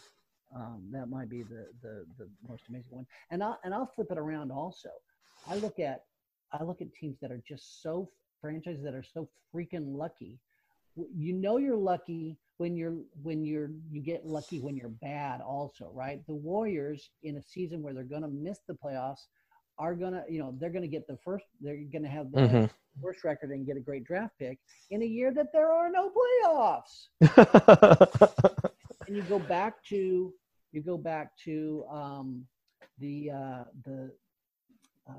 [0.54, 3.06] um, that might be the, the the most amazing one.
[3.30, 4.90] And I and I'll flip it around also.
[5.48, 6.04] I look at
[6.52, 8.08] I look at teams that are just so
[8.40, 10.38] franchises that are so freaking lucky.
[11.14, 15.90] You know you're lucky when you're when you're you get lucky when you're bad also,
[15.94, 16.20] right?
[16.26, 19.26] The Warriors in a season where they're going to miss the playoffs
[19.80, 22.64] are gonna, you know, they're gonna get the first, they're gonna have the mm-hmm.
[23.00, 24.58] worst record and get a great draft pick
[24.90, 26.12] in a year that there are no
[26.44, 27.08] playoffs.
[29.06, 30.32] and you go back to,
[30.72, 32.44] you go back to um,
[32.98, 34.12] the uh, the
[35.08, 35.12] uh,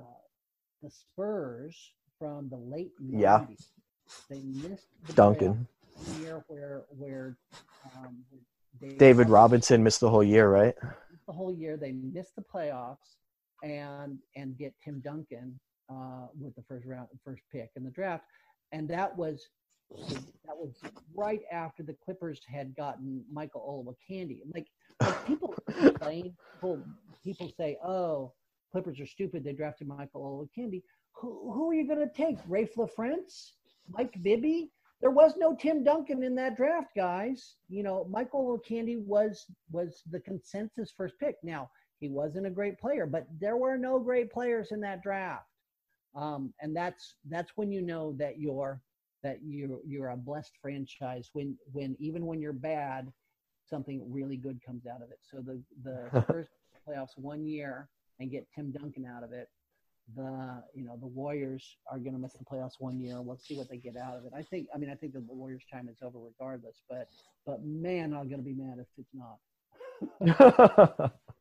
[0.84, 1.76] the Spurs
[2.20, 3.20] from the late 90s.
[3.20, 3.46] Yeah.
[4.30, 5.68] They missed the Duncan
[6.20, 7.38] year where where
[7.98, 8.18] um,
[8.80, 10.76] David, David Robinson missed the whole year, right?
[11.28, 13.16] The whole year they missed the playoffs
[13.64, 15.60] and and get Tim Duncan
[15.90, 18.24] uh, with the first round, first pick in the draft,
[18.72, 19.48] and that was
[20.46, 20.74] that was
[21.16, 23.62] right after the Clippers had gotten Michael
[24.10, 24.40] Olowokandi.
[24.54, 24.68] Like,
[25.02, 26.82] like people complain, people
[27.24, 28.34] people say, "Oh,
[28.72, 29.44] Clippers are stupid.
[29.44, 30.22] They drafted Michael
[30.58, 30.82] Olowokandi."
[31.16, 32.42] Who, who are you going to take?
[32.48, 33.52] Raef LaFrentz,
[33.90, 34.72] Mike Bibby?
[35.02, 37.56] There was no Tim Duncan in that draft, guys.
[37.70, 41.36] You know, Michael Olowokandi was was the consensus first pick.
[41.44, 41.70] Now
[42.02, 45.46] he wasn't a great player, but there were no great players in that draft.
[46.16, 48.82] Um, and that's that's when you know that you're
[49.24, 53.14] that you're you're a blessed franchise when when even when you're bad,
[53.70, 55.20] something really good comes out of it.
[55.22, 56.50] So the the first
[56.86, 57.88] playoffs one year
[58.20, 59.48] and get Tim Duncan out of it.
[60.16, 63.20] The you know the Warriors are going to miss the playoffs one year.
[63.20, 64.34] Let's see what they get out of it.
[64.36, 66.82] I think I mean I think the Warriors' time is over regardless.
[66.90, 67.08] But
[67.46, 71.12] but man, I'm going to be mad if it's not.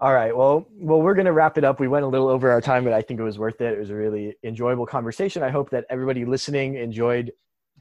[0.00, 0.36] All right.
[0.36, 1.80] Well, well, we're going to wrap it up.
[1.80, 3.72] We went a little over our time, but I think it was worth it.
[3.72, 5.42] It was a really enjoyable conversation.
[5.42, 7.32] I hope that everybody listening enjoyed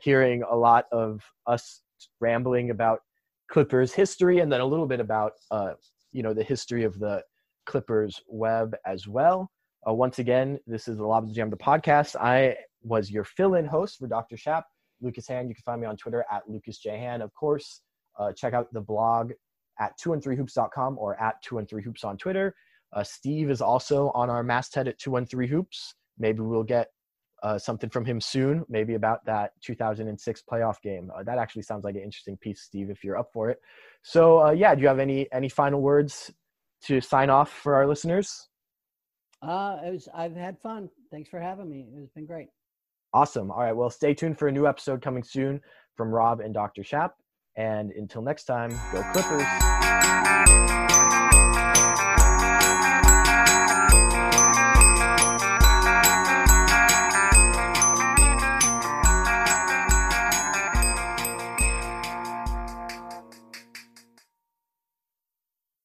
[0.02, 1.82] hearing a lot of us
[2.20, 3.02] rambling about
[3.52, 5.74] Clippers history and then a little bit about, uh,
[6.12, 7.22] you know, the history of the
[7.68, 9.52] Clippers web as well.
[9.88, 12.16] Uh, once again, this is the Lob the Jam, the podcast.
[12.16, 14.38] I was your fill-in host for Dr.
[14.38, 14.66] Shap,
[15.02, 15.48] Lucas Hann.
[15.48, 16.98] You can find me on Twitter at Lucas J.
[16.98, 17.22] Hann.
[17.22, 17.82] Of course,
[18.18, 19.34] uh, check out the blog
[19.80, 22.56] at 213hoops.com or at 213hoops on Twitter.
[22.94, 25.94] Uh, Steve is also on our masthead at 213hoops.
[26.18, 26.88] Maybe we'll get
[27.44, 31.12] uh, something from him soon, maybe about that 2006 playoff game.
[31.16, 33.60] Uh, that actually sounds like an interesting piece, Steve, if you're up for it.
[34.02, 36.32] So, uh, yeah, do you have any any final words
[36.86, 38.48] to sign off for our listeners?
[39.42, 40.10] Uh, it was.
[40.16, 40.90] I've had fun.
[41.12, 41.86] Thanks for having me.
[41.98, 42.48] It's been great.
[43.14, 43.52] Awesome.
[43.52, 43.76] All right.
[43.76, 45.62] Well, stay tuned for a new episode coming soon
[45.96, 46.84] from Rob and Dr.
[46.84, 47.16] Shap.
[47.58, 49.44] And until next time, go Clippers.